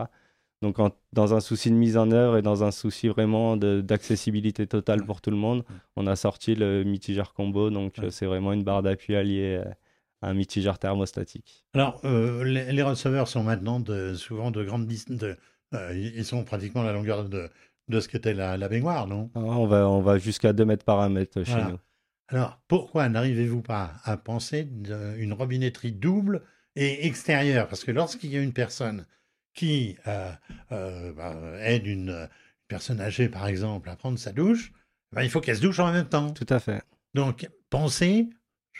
Donc, 0.62 0.78
dans 1.14 1.34
un 1.34 1.40
souci 1.40 1.72
de 1.72 1.76
mise 1.76 1.98
en 1.98 2.12
œuvre 2.12 2.38
et 2.38 2.42
dans 2.44 2.64
un 2.64 2.72
souci 2.72 3.08
vraiment 3.08 3.58
d'accessibilité 3.58 4.68
totale 4.68 5.04
pour 5.04 5.20
tout 5.20 5.32
le 5.32 5.38
monde, 5.38 5.64
on 5.96 6.06
a 6.06 6.16
sorti 6.16 6.54
le 6.54 6.84
mitigeur 6.84 7.34
combo. 7.34 7.72
Donc, 7.72 7.96
c'est 8.12 8.28
vraiment 8.28 8.54
une 8.54 8.64
barre 8.64 8.84
d'appui 8.84 9.16
alliée 9.16 9.60
un 10.22 10.34
mitigeur 10.34 10.80
thermostatique. 10.80 11.64
Alors, 11.74 12.02
les, 12.04 12.84
receveurs 12.84 13.28
sont 13.28 13.44
maintenant 13.44 13.80
de, 13.80 14.14
souvent 14.16 14.52
de 14.52 14.64
grandes 14.64 14.88
distances. 14.88 15.24
ils 15.94 16.26
sont 16.26 16.44
pratiquement 16.44 16.84
la 16.84 16.94
longueur 16.94 17.28
de, 17.28 17.50
de 17.88 18.00
ce 18.00 18.08
qu'était 18.08 18.34
la, 18.34 18.58
la, 18.58 18.68
baignoire, 18.68 19.08
non? 19.08 19.30
Ah, 19.36 19.40
On 19.40 19.68
va, 19.68 19.90
on 19.90 20.02
va 20.02 20.18
jusqu'à 20.18 20.54
2 20.54 20.66
mètres 20.66 20.86
par 20.86 21.00
1 21.00 21.10
mètre 21.10 21.44
chez 21.44 21.64
nous. 21.64 21.80
Alors, 22.28 22.60
pourquoi 22.68 23.10
n'arrivez-vous 23.10 23.62
pas 23.62 23.94
à 24.04 24.16
penser 24.16 24.70
une 25.18 25.34
robinetterie 25.34 25.92
double 25.92 26.44
et 26.76 27.08
extérieure? 27.08 27.68
Parce 27.68 27.84
que 27.84 27.92
lorsqu'il 27.92 28.32
y 28.32 28.38
a 28.38 28.42
une 28.42 28.54
personne 28.54 29.06
qui 29.56 29.98
euh, 30.08 30.32
euh, 30.72 31.12
bah, 31.14 31.36
aide 31.60 31.88
une, 31.88 32.30
personne 32.70 33.02
âgée, 33.02 33.28
par 33.28 33.48
exemple, 33.48 33.90
à 33.90 33.98
prendre 33.98 34.18
sa 34.18 34.32
douche, 34.32 34.72
bah, 35.12 35.24
il 35.24 35.30
faut 35.30 35.42
qu'elle 35.42 35.58
se 35.58 35.62
douche 35.62 35.80
en 35.80 35.92
même 35.92 36.08
temps. 36.08 36.32
Tout 36.32 36.46
à 36.50 36.60
fait. 36.60 36.82
Donc, 37.14 37.50
pensez, 37.70 38.30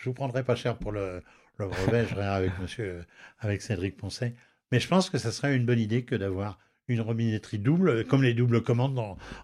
je 0.00 0.08
vous 0.08 0.14
prendrai 0.14 0.42
pas 0.42 0.56
cher 0.56 0.78
pour 0.78 0.92
le, 0.92 1.22
brevet, 1.58 2.06
je 2.06 2.14
verrai 2.14 2.34
avec 2.34 2.58
monsieur, 2.58 3.04
avec 3.38 3.60
Cédric 3.60 3.96
Poncet, 3.96 4.34
mais 4.72 4.80
je 4.80 4.88
pense 4.88 5.10
que 5.10 5.18
ça 5.18 5.30
serait 5.30 5.54
une 5.54 5.66
bonne 5.66 5.78
idée 5.78 6.04
que 6.04 6.14
d'avoir 6.14 6.58
une 6.88 7.02
robinetterie 7.02 7.58
double, 7.58 8.04
comme 8.06 8.22
les 8.22 8.32
doubles 8.32 8.62
commandes 8.62 8.98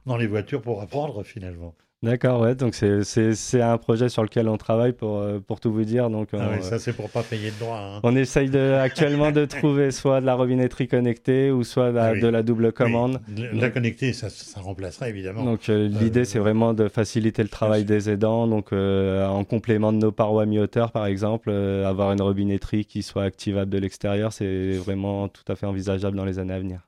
dans 0.07 0.16
les 0.16 0.27
voitures 0.27 0.62
pour 0.62 0.81
apprendre 0.81 1.23
finalement. 1.25 1.75
D'accord, 2.03 2.43
ouais, 2.43 2.55
donc 2.55 2.75
c'est 2.75 3.63
un 3.63 3.79
projet 3.79 4.11
sur 4.11 4.23
lequel 4.23 4.49
on 4.49 4.59
travaille 4.59 4.93
pour, 4.93 5.17
euh, 5.19 5.41
pour 5.41 5.61
tout 5.61 5.73
vous 5.73 5.85
dire. 5.85 6.11
Donc, 6.11 6.29
ah 6.35 6.51
oui, 6.53 6.63
ça 6.63 6.79
c'est 6.79 6.93
pour 6.93 7.09
pas 7.09 7.23
payer 7.23 7.51
de 7.51 7.59
droit. 7.59 7.79
Hein. 7.79 8.01
On 8.03 8.15
essaye 8.15 8.51
de, 8.51 8.75
actuellement 8.75 9.33
de 9.33 9.45
trouver 9.47 9.91
soit 9.91 10.21
de 10.21 10.27
la 10.27 10.35
robinetterie 10.35 10.89
connectée 10.89 11.51
ou 11.51 11.65
soit 11.65 11.93
de, 11.93 12.27
la, 12.27 12.43
double 12.43 12.73
commande. 12.73 13.21
La 13.55 13.71
connectée, 13.71 14.13
ça, 14.13 14.29
ça 14.29 14.61
remplacerait 14.61 15.09
évidemment. 15.09 15.43
Donc 15.43 15.71
euh, 15.71 15.89
l'idée 15.89 16.27
c'est 16.27 16.39
vraiment 16.39 16.75
de 16.75 16.89
faciliter 16.89 17.43
le 17.43 17.49
travail 17.49 17.87
des 17.87 18.11
aidants. 18.11 18.47
Donc 18.47 18.75
euh, 18.75 19.27
en 19.27 19.45
complément 19.45 19.91
de 19.91 19.99
nos 19.99 20.13
parois 20.13 20.45
mi-hauteur 20.45 20.93
par 20.93 21.07
exemple, 21.07 21.51
avoir 21.51 22.13
une 22.13 22.21
robinetterie 22.21 22.85
qui 22.85 23.03
soit 23.03 23.25
activable 23.25 23.71
de 23.71 23.79
l'extérieur, 23.79 24.35
c'est 24.35 24.73
vraiment 24.73 25.29
tout 25.29 25.51
à 25.51 25.57
fait 25.57 25.67
envisageable 25.67 26.17
dans 26.17 26.27
les 26.27 26.39
années 26.39 26.55
à 26.55 26.59
venir. 26.59 26.81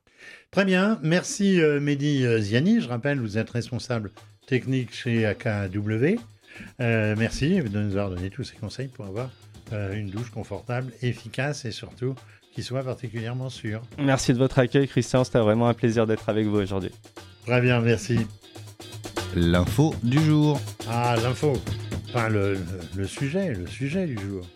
Très 0.51 0.67
bien, 0.67 0.99
merci 1.03 1.61
Mehdi 1.81 2.27
Ziani. 2.41 2.83
Je 2.83 2.89
rappelle, 2.89 3.21
vous 3.21 3.39
êtes 3.39 3.51
responsable 3.51 4.11
technique 4.49 4.95
chez 4.95 5.27
AKW. 5.27 6.17
Euh, 6.81 7.15
merci 7.17 7.61
de 7.61 7.79
nous 7.79 7.97
avoir 7.97 8.11
donné 8.11 8.31
tous 8.31 8.45
ces 8.45 8.57
conseils 8.57 8.89
pour 8.89 9.05
avoir 9.05 9.31
euh, 9.73 9.95
une 9.95 10.09
douche 10.09 10.31
confortable, 10.31 10.91
efficace 11.03 11.67
et 11.67 11.71
surtout 11.71 12.15
qui 12.53 12.63
soit 12.63 12.83
particulièrement 12.83 13.51
sûre. 13.51 13.83
Merci 13.99 14.33
de 14.33 14.39
votre 14.39 14.59
accueil, 14.59 14.89
Christian. 14.89 15.23
C'était 15.23 15.39
vraiment 15.39 15.69
un 15.69 15.75
plaisir 15.75 16.07
d'être 16.07 16.29
avec 16.31 16.47
vous 16.47 16.57
aujourd'hui. 16.57 16.91
Très 17.47 17.61
bien, 17.61 17.81
merci. 17.81 18.27
L'info 19.37 19.95
du 20.03 20.19
jour. 20.19 20.59
Ah, 20.89 21.15
l'info. 21.23 21.53
Enfin, 22.09 22.31
le, 22.31 22.57
sujet, 23.07 23.53
le 23.53 23.67
sujet 23.67 24.07
du 24.07 24.19
jour. 24.19 24.49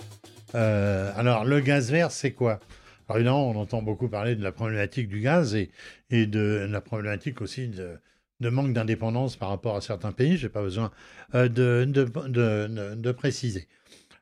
Euh, 0.55 1.12
alors, 1.16 1.44
le 1.44 1.61
gaz 1.61 1.90
vert, 1.92 2.11
c'est 2.11 2.33
quoi? 2.33 2.61
Alors, 3.09 3.18
évidemment, 3.18 3.50
on 3.50 3.57
entend 3.57 3.83
beaucoup 3.83 4.09
parler 4.09 4.37
de 4.37 4.42
la 4.42 4.52
problématique 4.52 5.09
du 5.09 5.20
gaz 5.20 5.55
et, 5.55 5.70
et 6.11 6.26
de 6.26 6.66
la 6.68 6.81
problématique 6.81 7.42
aussi 7.42 7.68
de, 7.68 7.98
de 8.42 8.50
manque 8.50 8.74
d'indépendance 8.74 9.37
par 9.37 9.48
rapport 9.48 9.76
à 9.76 9.81
certains 9.81 10.12
pays. 10.12 10.37
Je 10.37 10.46
n'ai 10.46 10.52
pas 10.52 10.61
besoin 10.61 10.90
euh, 11.35 11.48
de, 11.48 13.12
préciser. 13.12 13.68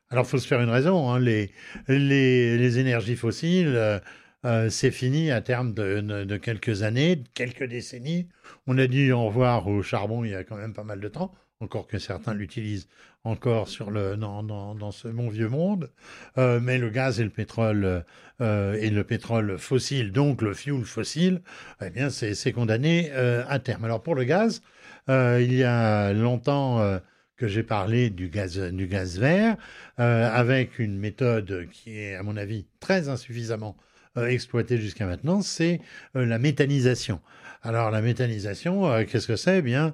Alors, 0.09 0.25
il 0.25 0.29
faut 0.29 0.37
se 0.37 0.47
faire 0.47 0.61
une 0.61 0.69
raison. 0.69 1.09
Hein. 1.09 1.19
Les, 1.19 1.51
les, 1.89 2.79
énergies 2.79 3.17
fossiles, 3.17 3.75
euh, 3.75 3.99
euh, 4.45 4.69
c'est 4.69 4.91
fini 4.91 5.31
à 5.31 5.41
terme 5.41 5.73
de, 5.73 6.37
quelques 6.37 6.83
années, 6.83 7.23
quelques 7.33 7.65
décennies. 7.65 8.29
On 8.67 8.77
a 8.77 8.87
dit 8.87 9.11
au 9.11 9.25
revoir 9.25 9.67
au 9.67 9.81
charbon 9.81 10.23
il 10.23 10.31
y 10.31 10.35
a 10.35 10.43
quand 10.43 10.57
même 10.57 10.73
pas 10.73 10.83
mal 10.83 11.01
de 11.01 11.07
temps 11.07 11.33
encore 11.61 11.87
que 11.87 11.99
certains 11.99 12.33
l'utilisent 12.33 12.87
encore 13.23 13.67
sur 13.67 13.91
le, 13.91 14.17
dans, 14.17 14.43
dans, 14.43 14.91
ce 14.91 15.07
bon 15.07 15.29
vieux 15.29 15.47
monde. 15.47 15.91
Euh, 16.37 16.59
mais 16.59 16.77
le 16.77 16.89
gaz 16.89 17.19
et 17.19 17.23
le 17.23 17.29
pétrole 17.29 18.03
euh, 18.41 18.73
et 18.73 18.89
le 18.89 19.03
pétrole 19.03 19.57
fossile, 19.57 20.11
donc 20.11 20.41
le 20.41 20.53
fuel 20.53 20.83
fossile, 20.83 21.41
eh 21.85 21.89
bien 21.91 22.09
c'est 22.09 22.51
condamné 22.51 23.11
euh, 23.11 23.43
à 23.47 23.59
terme. 23.59 23.85
Alors 23.85 24.01
pour 24.01 24.15
le 24.15 24.23
gaz, 24.23 24.61
il 25.07 25.53
y 25.53 25.63
a 25.63 26.13
longtemps 26.13 26.99
que 27.35 27.47
j'ai 27.47 27.63
parlé 27.63 28.09
du 28.09 28.29
gaz, 28.29 28.57
du 28.57 28.87
gaz 28.87 29.19
vert, 29.19 29.57
avec 29.97 30.79
une 30.79 30.97
méthode 30.97 31.67
qui 31.69 31.99
est, 31.99 32.15
à 32.15 32.23
mon 32.23 32.37
avis, 32.37 32.65
très 32.79 33.09
insuffisamment 33.09 33.75
exploitée 34.15 34.77
jusqu'à 34.77 35.05
maintenant, 35.05 35.41
c'est 35.41 35.81
la 36.13 36.39
méthanisation. 36.39 37.19
Alors 37.61 37.91
la 37.91 38.01
méthanisation, 38.01 39.03
qu'est-ce 39.05 39.27
que 39.27 39.35
c'est? 39.35 39.57
Eh 39.57 39.61
Bien, 39.61 39.93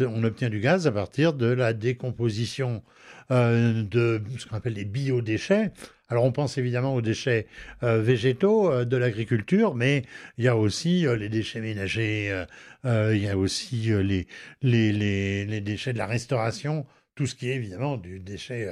on 0.00 0.24
obtient 0.24 0.48
du 0.48 0.60
gaz 0.60 0.86
à 0.86 0.92
partir 0.92 1.32
de 1.32 1.46
la 1.46 1.72
décomposition 1.72 2.82
euh, 3.30 3.82
de 3.82 4.22
ce 4.38 4.46
qu'on 4.46 4.56
appelle 4.56 4.74
les 4.74 4.84
biodéchets. 4.84 5.72
Alors 6.08 6.24
on 6.24 6.32
pense 6.32 6.56
évidemment 6.56 6.94
aux 6.94 7.02
déchets 7.02 7.46
euh, 7.82 8.00
végétaux 8.00 8.84
de 8.84 8.96
l'agriculture, 8.96 9.74
mais 9.74 10.04
il 10.38 10.44
y 10.44 10.48
a 10.48 10.56
aussi 10.56 11.04
les 11.18 11.28
déchets 11.28 11.60
ménagers, 11.60 12.44
il 12.84 13.18
y 13.18 13.28
a 13.28 13.36
aussi 13.36 13.90
les, 14.02 14.26
les, 14.62 15.60
déchets 15.60 15.92
de 15.92 15.98
la 15.98 16.06
restauration, 16.06 16.86
tout 17.16 17.26
ce 17.26 17.34
qui 17.34 17.50
est 17.50 17.56
évidemment 17.56 17.96
du 17.96 18.20
déchet 18.20 18.70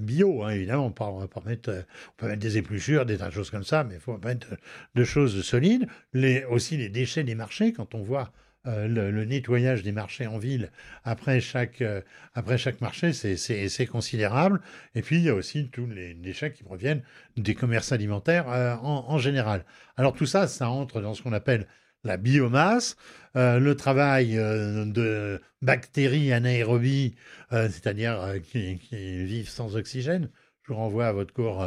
bio, 0.00 0.44
hein, 0.44 0.50
évidemment. 0.50 0.86
On 0.86 0.90
peut, 0.90 1.04
mettre, 1.46 1.70
on 1.70 2.12
peut 2.16 2.28
mettre 2.28 2.40
des 2.40 2.56
épluchures, 2.56 3.04
des 3.04 3.18
tas 3.18 3.28
de 3.28 3.34
choses 3.34 3.50
comme 3.50 3.64
ça, 3.64 3.84
mais 3.84 3.96
il 3.96 4.00
faut 4.00 4.16
mettre 4.16 4.46
de 4.94 5.04
choses 5.04 5.42
solides. 5.42 5.86
Les, 6.14 6.44
aussi 6.44 6.78
les 6.78 6.88
déchets 6.88 7.24
des 7.24 7.34
marchés, 7.34 7.74
quand 7.74 7.94
on 7.94 8.02
voit 8.02 8.32
euh, 8.68 8.86
le, 8.86 9.24
nettoyage 9.24 9.82
des 9.82 9.92
marchés 9.92 10.26
en 10.26 10.36
ville 10.36 10.70
après 11.04 11.40
chaque, 11.40 11.80
euh, 11.80 12.02
après 12.34 12.58
chaque 12.58 12.82
marché, 12.82 13.12
c'est 13.14 13.86
considérable. 13.86 14.60
Et 14.94 15.00
puis, 15.00 15.16
il 15.16 15.22
y 15.22 15.30
a 15.30 15.34
aussi 15.34 15.70
tous 15.70 15.86
les 15.86 16.12
déchets 16.12 16.52
qui 16.52 16.64
proviennent 16.64 17.02
des 17.36 17.54
commerces 17.54 17.92
alimentaires 17.92 18.50
euh, 18.50 18.74
en, 18.74 19.18
général. 19.18 19.64
Alors, 19.96 20.12
tout 20.12 20.26
ça, 20.26 20.46
ça 20.46 20.68
entre 20.68 21.00
dans 21.00 21.14
ce 21.14 21.22
qu'on 21.22 21.32
appelle 21.32 21.66
la 22.04 22.16
biomasse, 22.16 22.96
le 23.34 23.72
travail 23.74 24.34
de 24.34 25.40
bactéries 25.62 26.32
anaérobies, 26.32 27.16
c'est-à-dire 27.50 28.34
qui, 28.44 28.78
qui, 28.78 29.24
vivent 29.24 29.48
sans 29.48 29.76
oxygène. 29.76 30.30
Je 30.62 30.72
vous 30.72 30.78
renvoie 30.78 31.08
à 31.08 31.12
votre 31.12 31.34
cours 31.34 31.66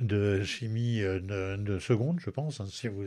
de 0.00 0.42
chimie 0.42 1.02
euh, 1.02 1.56
de, 1.56 1.78
seconde, 1.78 2.20
je 2.20 2.30
pense, 2.30 2.60
hein, 2.60 2.66
si, 2.68 2.88
vous, 2.88 3.04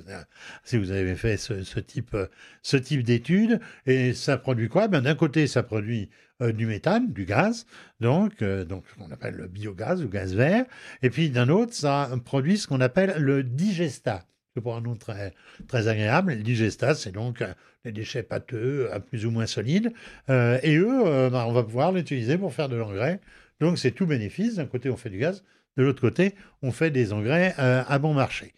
si 0.64 0.78
vous 0.78 0.92
avez 0.92 1.16
fait 1.16 1.38
ce, 1.38 1.80
type, 1.80 2.16
ce 2.62 2.78
type 2.78 3.04
d'études. 3.04 3.60
Et 3.86 4.14
ça 4.14 4.38
produit 4.38 4.70
quoi? 4.70 4.88
Ben, 4.88 5.02
D'un 5.02 5.16
côté, 5.16 5.48
ça 5.48 5.64
produit 5.64 6.10
euh, 6.42 6.52
du 6.52 6.66
méthane, 6.66 7.12
du 7.12 7.26
gaz, 7.26 7.66
donc, 8.00 8.42
euh, 8.42 8.64
donc 8.64 8.86
ce 8.90 8.96
qu'on 8.96 9.12
appelle 9.12 9.36
le 9.36 9.48
biogaz 9.48 10.04
ou 10.04 10.10
gaz 10.10 10.34
vert. 10.34 10.66
Et 11.02 11.10
puis 11.10 11.30
d'un 11.30 11.50
autre, 11.50 11.74
ça 11.74 12.10
produit 12.26 12.58
ce 12.58 12.68
qu'on 12.68 12.82
appelle 12.82 13.16
le 13.18 13.44
digestat. 13.44 14.26
Pour 14.64 14.76
un 14.76 14.82
nom 14.82 14.96
très, 14.96 15.36
très 15.68 15.88
agréable. 15.88 16.34
Le 16.34 16.42
digestat, 16.42 16.96
c'est 16.96 17.12
donc 17.12 17.44
les 17.86 17.92
déchets 17.92 18.24
pâteux, 18.24 18.90
plus 19.08 19.28
ou 19.28 19.30
moins 19.30 19.46
solides. 19.46 19.94
et 20.30 20.78
eux, 20.78 21.30
ben, 21.30 21.46
on 21.46 21.52
va 21.52 21.62
pouvoir 21.62 21.92
l'utiliser 21.92 22.40
pour 22.40 22.52
faire 22.52 22.68
de 22.68 22.76
l'engrais. 22.76 23.20
Donc 23.60 23.78
c'est 23.78 23.92
tout 23.92 24.08
bénéfice. 24.08 24.56
D'un 24.56 24.66
côté, 24.66 24.90
on 24.90 24.98
fait 24.98 25.12
du 25.12 25.20
gaz, 25.20 25.44
de 25.78 25.84
l'autre 25.84 26.02
côté, 26.02 26.36
on 26.62 26.72
fait 26.72 26.92
des 26.92 27.14
engrais 27.14 27.56
euh, 27.60 27.84
à 27.88 28.00
bon 28.00 28.14
marché. 28.14 28.54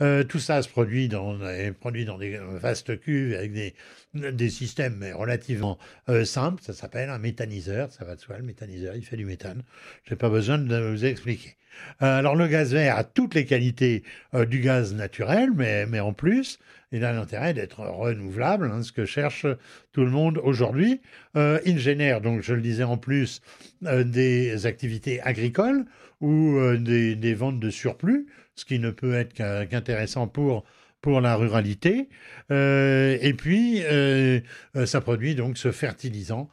Euh, 0.00 0.22
tout 0.22 0.38
ça 0.38 0.62
se 0.62 0.68
produit 0.68 1.08
dans, 1.08 1.40
produit 1.80 2.04
dans 2.04 2.18
des 2.18 2.38
vastes 2.38 3.00
cuves 3.00 3.34
avec 3.34 3.52
des, 3.52 3.74
des 4.14 4.48
systèmes 4.48 5.04
relativement 5.14 5.76
euh, 6.08 6.24
simples. 6.24 6.62
Ça 6.62 6.72
s'appelle 6.72 7.10
un 7.10 7.18
méthaniseur. 7.18 7.90
Ça 7.92 8.04
va 8.04 8.14
de 8.14 8.20
soi, 8.20 8.38
le 8.38 8.44
méthaniseur, 8.44 8.94
il 8.94 9.04
fait 9.04 9.16
du 9.16 9.24
méthane. 9.24 9.64
Je 10.04 10.12
n'ai 10.12 10.16
pas 10.16 10.28
besoin 10.28 10.58
de 10.58 10.76
vous 10.76 11.04
expliquer. 11.04 11.56
alors, 11.98 12.36
le 12.36 12.46
gaz 12.46 12.72
vert 12.72 12.96
a 12.96 13.02
toutes 13.02 13.34
les 13.34 13.44
qualités 13.44 14.04
du 14.46 14.60
gaz 14.60 14.94
naturel, 14.94 15.50
mais, 15.52 15.86
mais 15.86 16.00
en 16.00 16.12
plus, 16.12 16.60
il 16.92 17.04
a 17.04 17.12
l'intérêt 17.12 17.54
d'être 17.54 17.80
renouvelable, 17.80 18.70
hein, 18.72 18.82
ce 18.82 18.92
que 18.92 19.04
cherche 19.04 19.46
tout 19.92 20.04
le 20.04 20.10
monde 20.10 20.40
aujourd'hui. 20.42 21.00
il 21.34 21.78
génère, 21.78 22.20
donc 22.20 22.42
je 22.42 22.54
le 22.54 22.60
disais 22.60 22.84
en 22.84 22.96
plus, 22.96 23.40
des 23.82 24.66
activités 24.66 25.20
agricoles 25.20 25.84
ou 26.20 26.56
euh, 26.56 26.76
des, 26.76 27.34
ventes 27.34 27.60
de 27.60 27.70
surplus, 27.70 28.26
ce 28.54 28.64
qui 28.64 28.78
ne 28.78 28.90
peut 28.90 29.14
être 29.14 29.34
qu'intéressant 29.34 30.26
pour, 30.26 30.64
pour 31.00 31.20
la 31.20 31.36
ruralité. 31.36 32.08
Euh, 32.50 33.16
et 33.20 33.34
puis, 33.34 33.82
euh, 33.84 34.40
ça 34.86 35.00
produit 35.00 35.34
donc 35.34 35.58
ce 35.58 35.70
fertilisant 35.70 36.48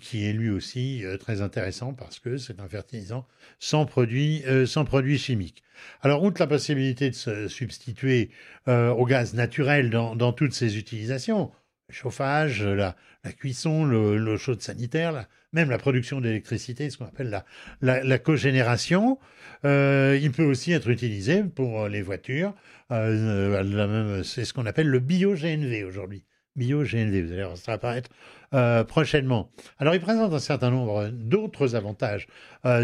qui 0.00 0.26
est 0.26 0.32
lui 0.32 0.50
aussi 0.50 1.02
très 1.20 1.40
intéressant 1.40 1.94
parce 1.94 2.18
que 2.18 2.36
c'est 2.36 2.60
un 2.60 2.68
fertilisant 2.68 3.26
sans 3.58 3.86
produits 3.86 4.44
sans 4.66 4.84
produits 4.84 5.18
chimiques. 5.18 5.62
Alors, 6.02 6.22
outre 6.22 6.40
la 6.40 6.46
possibilité 6.46 7.08
de 7.10 7.14
se 7.14 7.48
substituer 7.48 8.30
au 8.66 9.04
gaz 9.06 9.34
naturel 9.34 9.90
dans, 9.90 10.32
toutes 10.32 10.52
ses 10.52 10.76
utilisations, 10.76 11.50
chauffage, 11.90 12.62
la, 12.62 12.94
cuisson, 13.38 13.84
l'eau 13.84 14.36
chaude 14.36 14.60
sanitaire, 14.60 15.26
même 15.54 15.70
la 15.70 15.78
production 15.78 16.20
d'électricité, 16.20 16.90
ce 16.90 16.98
qu'on 16.98 17.06
appelle 17.06 17.42
la, 17.80 18.18
cogénération. 18.18 19.18
Euh, 19.64 20.18
il 20.20 20.32
peut 20.32 20.44
aussi 20.44 20.72
être 20.72 20.90
utilisé 20.90 21.44
pour 21.44 21.88
les 21.88 22.02
voitures. 22.02 22.54
Euh, 22.90 24.22
c'est 24.24 24.44
ce 24.44 24.52
qu'on 24.52 24.66
appelle 24.66 24.88
le 24.88 24.98
bio-GNV 24.98 25.84
aujourd'hui. 25.84 26.24
Bio-GNV, 26.56 27.22
vous 27.22 27.32
allez 27.32 27.44
voir, 27.44 27.56
ça 27.56 27.72
apparaître 27.72 28.10
euh, 28.54 28.84
prochainement. 28.84 29.50
Alors, 29.78 29.94
il 29.94 30.00
présente 30.00 30.32
un 30.32 30.38
certain 30.38 30.70
nombre 30.70 31.08
d'autres 31.08 31.74
avantages 31.74 32.26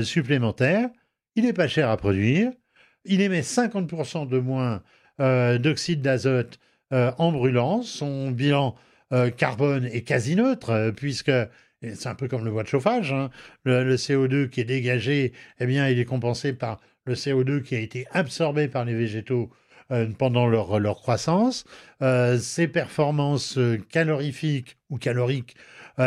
supplémentaires. 0.03 0.91
Il 1.37 1.45
n'est 1.45 1.53
pas 1.53 1.69
cher 1.69 1.89
à 1.89 1.97
produire. 1.97 2.51
Il 3.05 3.21
émet 3.23 3.41
50% 3.41 4.29
de 4.29 4.39
moins 4.39 4.83
d'oxyde 5.59 6.03
d'azote 6.03 6.59
en 6.91 7.33
brûlant. 7.33 7.83
Son 7.83 8.31
bilan 8.31 8.77
euh, 9.13 9.31
carbone 9.31 9.87
est 9.87 10.03
quasi 10.03 10.37
neutre, 10.37 10.71
euh, 10.71 10.93
puisque 10.93 11.33
c'est 11.83 12.07
un 12.07 12.15
peu 12.15 12.29
comme 12.29 12.45
le 12.45 12.51
bois 12.53 12.63
de 12.63 12.69
chauffage. 12.69 13.13
Hein. 13.13 13.31
Le, 13.65 13.97
CO2 13.97 14.49
qui 14.49 14.61
est 14.61 14.65
dégagé, 14.65 15.33
eh 15.59 15.67
bien, 15.67 15.89
il 15.89 15.99
est 15.99 16.05
compensé 16.05 16.53
par 16.53 16.81
le 17.07 17.15
CO2 17.15 17.63
qui 17.63 17.75
a 17.75 17.81
été 17.81 18.07
absorbé 18.13 18.69
par 18.69 18.85
les 18.85 18.95
végétaux 18.95 19.51
euh, 19.51 19.70
pendant 20.19 20.47
leur, 20.47 20.79
leur 20.79 20.97
croissance. 20.97 21.65
ces 22.39 22.69
performances 22.69 23.59
calorifiques 23.91 24.77
ou 24.89 24.99
caloriques 24.99 25.57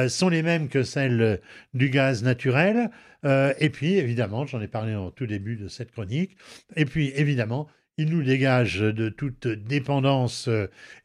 sont 0.08 0.30
les 0.30 0.41
mêmes 0.41 0.69
que 0.69 0.84
celles 0.84 1.41
du 1.74 1.89
gaz 1.89 2.24
naturel. 2.24 2.89
et 3.24 3.69
puis, 3.69 3.96
évidemment, 3.96 4.46
j'en 4.46 4.62
ai 4.62 4.67
parlé 4.67 4.96
en 4.96 5.12
tout 5.12 5.28
début 5.28 5.56
de 5.56 5.67
cette 5.67 5.91
chronique, 5.91 6.38
et 6.76 6.86
puis, 6.86 7.12
évidemment, 7.15 7.67
il 7.98 8.10
nous 8.10 8.24
dégage 8.24 8.80
de 8.80 9.10
toute 9.10 9.48
dépendance 9.48 10.50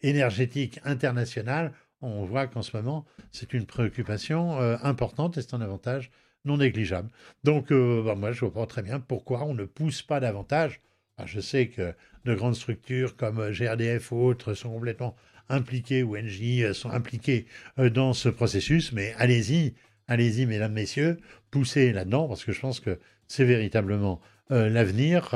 énergétique 0.02 0.80
internationale 0.84 1.72
on 2.00 2.24
voit 2.24 2.46
qu'en 2.46 2.62
ce 2.62 2.76
moment, 2.76 3.06
c'est 3.32 3.52
une 3.52 3.66
préoccupation 3.66 4.60
euh, 4.60 4.76
importante 4.82 5.36
et 5.36 5.42
c'est 5.42 5.54
un 5.54 5.60
avantage 5.60 6.10
non 6.44 6.58
négligeable. 6.58 7.10
Donc, 7.44 7.72
euh, 7.72 8.02
bah, 8.04 8.14
moi, 8.14 8.32
je 8.32 8.44
ne 8.44 8.50
vois 8.50 8.62
pas 8.62 8.66
très 8.66 8.82
bien 8.82 9.00
pourquoi 9.00 9.44
on 9.44 9.54
ne 9.54 9.64
pousse 9.64 10.02
pas 10.02 10.20
davantage. 10.20 10.80
Je 11.26 11.40
sais 11.40 11.68
que 11.68 11.94
de 12.24 12.34
grandes 12.34 12.54
structures 12.54 13.16
comme 13.16 13.50
GRDF 13.50 14.12
ou 14.12 14.16
autres 14.16 14.54
sont 14.54 14.70
complètement 14.70 15.16
impliquées, 15.48 16.02
ou 16.02 16.16
NJ 16.16 16.62
euh, 16.62 16.74
sont 16.74 16.90
impliquées 16.90 17.46
dans 17.78 18.12
ce 18.12 18.28
processus, 18.28 18.92
mais 18.92 19.14
allez-y, 19.18 19.74
allez-y, 20.08 20.46
mesdames, 20.46 20.72
messieurs, 20.72 21.18
poussez 21.50 21.92
là-dedans, 21.92 22.28
parce 22.28 22.44
que 22.44 22.52
je 22.52 22.60
pense 22.60 22.80
que 22.80 22.98
c'est 23.26 23.44
véritablement 23.44 24.20
l'avenir, 24.50 25.34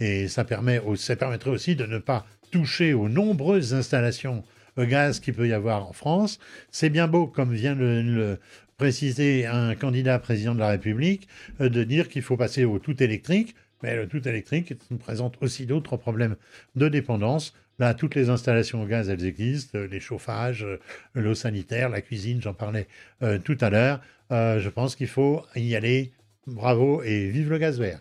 et 0.00 0.28
ça, 0.28 0.44
permet, 0.44 0.78
permettrait 1.18 1.48
aussi 1.48 1.76
de 1.76 1.86
ne 1.86 1.96
pas 1.96 2.26
toucher 2.50 2.92
aux 2.92 3.08
nombreuses 3.08 3.72
installations 3.72 4.44
gaz 4.82 5.20
qu'il 5.20 5.34
peut 5.34 5.48
y 5.48 5.52
avoir 5.52 5.88
en 5.88 5.92
France. 5.92 6.38
C'est 6.70 6.90
bien 6.90 7.06
beau, 7.06 7.26
comme 7.26 7.54
vient 7.54 7.76
de 7.76 8.02
le 8.04 8.38
préciser 8.76 9.46
un 9.46 9.76
candidat 9.76 10.18
président 10.18 10.54
de 10.54 10.60
la 10.60 10.68
République, 10.68 11.28
euh, 11.60 11.68
de 11.68 11.84
dire 11.84 12.08
qu'il 12.08 12.22
faut 12.22 12.36
passer 12.36 12.64
au 12.64 12.80
tout 12.80 13.00
électrique. 13.02 13.54
Mais 13.84 13.96
le 13.96 14.08
tout 14.08 14.26
électrique 14.26 14.72
présente 14.98 15.36
aussi 15.42 15.66
d'autres 15.66 15.98
problèmes 15.98 16.36
de 16.74 16.88
dépendance. 16.88 17.52
Là, 17.78 17.92
toutes 17.92 18.14
les 18.14 18.30
installations 18.30 18.82
au 18.82 18.86
gaz, 18.86 19.10
elles 19.10 19.26
existent, 19.26 19.78
les 19.78 20.00
chauffages, 20.00 20.64
euh, 20.64 20.80
l'eau 21.12 21.34
sanitaire, 21.34 21.90
la 21.90 22.00
cuisine, 22.00 22.40
j'en 22.40 22.54
parlais 22.54 22.86
euh, 23.22 23.38
tout 23.38 23.58
à 23.60 23.68
l'heure. 23.68 24.00
je 24.30 24.68
pense 24.70 24.96
qu'il 24.96 25.08
faut 25.08 25.44
y 25.54 25.76
aller. 25.76 26.12
Bravo 26.46 27.02
et 27.02 27.28
vive 27.28 27.50
le 27.50 27.58
gaz 27.58 27.78
vert. 27.78 28.00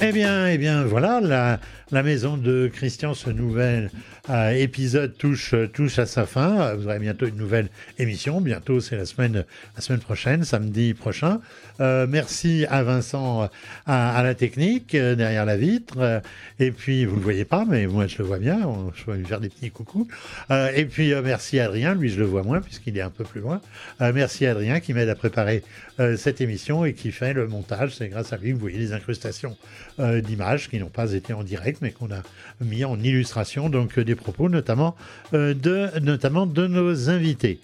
Eh 0.00 0.12
bien, 0.12 0.48
eh 0.48 0.56
bien, 0.56 0.84
voilà, 0.84 1.60
la 1.90 2.02
maison 2.02 2.36
de 2.36 2.70
Christian, 2.72 3.14
ce 3.14 3.30
nouvel 3.30 3.90
euh, 4.28 4.50
épisode 4.50 5.16
touche, 5.16 5.54
touche 5.72 5.98
à 5.98 6.04
sa 6.04 6.26
fin. 6.26 6.74
Vous 6.74 6.86
aurez 6.86 6.98
bientôt 6.98 7.26
une 7.26 7.36
nouvelle 7.36 7.68
émission. 7.98 8.42
Bientôt, 8.42 8.80
c'est 8.80 8.96
la 8.96 9.06
semaine, 9.06 9.44
prochaine, 10.02 10.44
samedi 10.44 10.92
prochain. 10.92 11.40
Euh, 11.80 12.06
merci 12.06 12.66
à 12.68 12.82
Vincent 12.82 13.48
à, 13.86 14.22
la 14.22 14.34
technique, 14.34 14.94
euh, 14.94 15.14
derrière 15.14 15.46
la 15.46 15.56
vitre. 15.56 16.22
et 16.60 16.72
puis, 16.72 17.06
vous 17.06 17.14
ne 17.14 17.20
le 17.20 17.24
voyez 17.24 17.44
pas, 17.46 17.64
mais 17.66 17.86
moi, 17.86 18.06
je 18.06 18.18
le 18.18 18.24
vois 18.24 18.38
bien. 18.38 18.58
Je 18.94 19.10
vais 19.10 19.18
lui 19.18 19.24
faire 19.24 19.40
des 19.40 19.48
petits 19.48 19.70
coucous. 19.70 20.06
et 20.50 20.84
puis, 20.84 21.14
merci 21.24 21.58
à 21.58 21.66
Adrien. 21.66 21.94
Lui, 21.94 22.10
je 22.10 22.18
le 22.18 22.26
vois 22.26 22.42
moins, 22.42 22.60
puisqu'il 22.60 22.98
est 22.98 23.02
un 23.02 23.10
peu 23.10 23.24
plus 23.24 23.40
loin. 23.40 23.60
merci 24.00 24.44
à 24.44 24.50
Adrien 24.50 24.80
qui 24.80 24.92
m'aide 24.92 25.08
à 25.08 25.14
préparer 25.14 25.62
cette 26.16 26.40
émission 26.40 26.84
et 26.84 26.92
qui 26.92 27.12
fait 27.12 27.32
le 27.32 27.46
montage. 27.46 27.94
C'est 27.96 28.08
grâce 28.08 28.32
à 28.32 28.36
lui 28.36 28.50
que 28.50 28.54
vous 28.54 28.60
voyez 28.60 28.78
les 28.78 28.92
incrustations 28.92 29.56
d'images 29.98 30.68
qui 30.68 30.78
n'ont 30.78 30.90
pas 30.90 31.12
été 31.12 31.32
en 31.32 31.42
direct, 31.42 31.77
mais 31.82 31.90
qu'on 31.90 32.10
a 32.10 32.22
mis 32.60 32.84
en 32.84 32.98
illustration. 33.00 33.68
Donc, 33.68 33.98
des 33.98 34.14
propos, 34.14 34.48
notamment, 34.48 34.96
euh, 35.34 35.54
de, 35.54 35.98
notamment 36.00 36.46
de 36.46 36.66
nos 36.66 37.10
invités. 37.10 37.60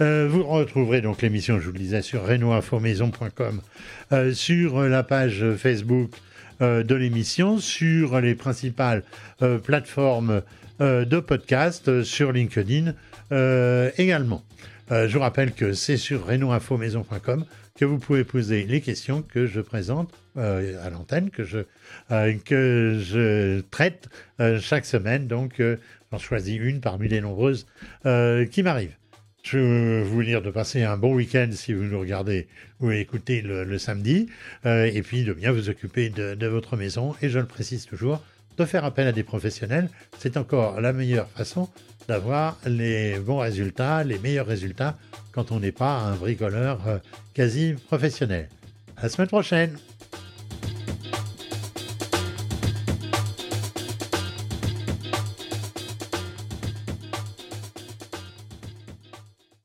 Euh, 0.00 0.28
vous 0.30 0.44
retrouverez 0.44 1.00
donc 1.00 1.22
l'émission, 1.22 1.58
je 1.58 1.66
vous 1.66 1.72
le 1.72 1.78
disais, 1.78 2.02
sur 2.02 2.26
renoinfomaison.com, 2.26 3.60
euh, 4.12 4.32
sur 4.32 4.82
la 4.82 5.02
page 5.02 5.44
Facebook 5.56 6.12
de 6.58 6.94
l'émission, 6.94 7.58
sur 7.58 8.18
les 8.18 8.34
principales 8.34 9.02
plateformes 9.62 10.40
de 10.80 11.20
podcast, 11.20 12.02
sur 12.02 12.32
LinkedIn 12.32 12.94
également. 13.98 14.42
je 14.90 15.12
vous 15.12 15.20
rappelle 15.20 15.52
que 15.52 15.74
c'est 15.74 15.98
sur 15.98 16.26
renoinfomaison.com 16.26 17.44
que 17.76 17.84
vous 17.84 17.98
pouvez 17.98 18.24
poser 18.24 18.64
les 18.64 18.80
questions 18.80 19.22
que 19.22 19.46
je 19.46 19.60
présente 19.60 20.12
euh, 20.36 20.84
à 20.84 20.90
l'antenne, 20.90 21.30
que 21.30 21.44
je, 21.44 21.58
euh, 22.10 22.34
que 22.44 22.98
je 23.02 23.60
traite 23.70 24.08
euh, 24.40 24.58
chaque 24.60 24.86
semaine. 24.86 25.26
Donc, 25.26 25.62
j'en 26.10 26.18
choisis 26.18 26.58
une 26.58 26.80
parmi 26.80 27.08
les 27.08 27.20
nombreuses 27.20 27.66
qui 28.50 28.62
m'arrivent. 28.62 28.96
Je 29.42 29.58
veux 29.58 30.02
vous 30.02 30.24
dire 30.24 30.42
de 30.42 30.50
passer 30.50 30.82
un 30.82 30.96
bon 30.96 31.14
week-end 31.14 31.48
si 31.52 31.72
vous 31.72 31.84
nous 31.84 32.00
regardez 32.00 32.48
ou 32.80 32.90
écoutez 32.90 33.42
le, 33.42 33.78
samedi, 33.78 34.28
et 34.64 35.02
puis 35.02 35.22
de 35.22 35.32
bien 35.32 35.52
vous 35.52 35.68
occuper 35.68 36.08
de, 36.08 36.34
de, 36.34 36.46
votre 36.48 36.76
maison. 36.76 37.14
Et 37.22 37.28
je 37.28 37.38
le 37.38 37.46
précise 37.46 37.86
toujours, 37.86 38.22
de 38.58 38.64
faire 38.64 38.84
appel 38.84 39.06
à 39.06 39.12
des 39.12 39.22
professionnels, 39.22 39.88
c'est 40.18 40.36
encore 40.36 40.80
la 40.80 40.92
meilleure 40.92 41.28
façon 41.30 41.68
d'avoir 42.08 42.58
les 42.66 43.18
bons 43.18 43.38
résultats, 43.38 44.02
les 44.02 44.18
meilleurs 44.18 44.46
résultats 44.46 44.96
quand 45.36 45.52
on 45.52 45.60
n'est 45.60 45.70
pas 45.70 45.98
un 45.98 46.16
bricoleur 46.16 46.80
euh, 46.88 46.98
quasi 47.34 47.74
professionnel. 47.74 48.48
À 48.96 49.02
la 49.02 49.08
semaine 49.10 49.28
prochaine! 49.28 49.78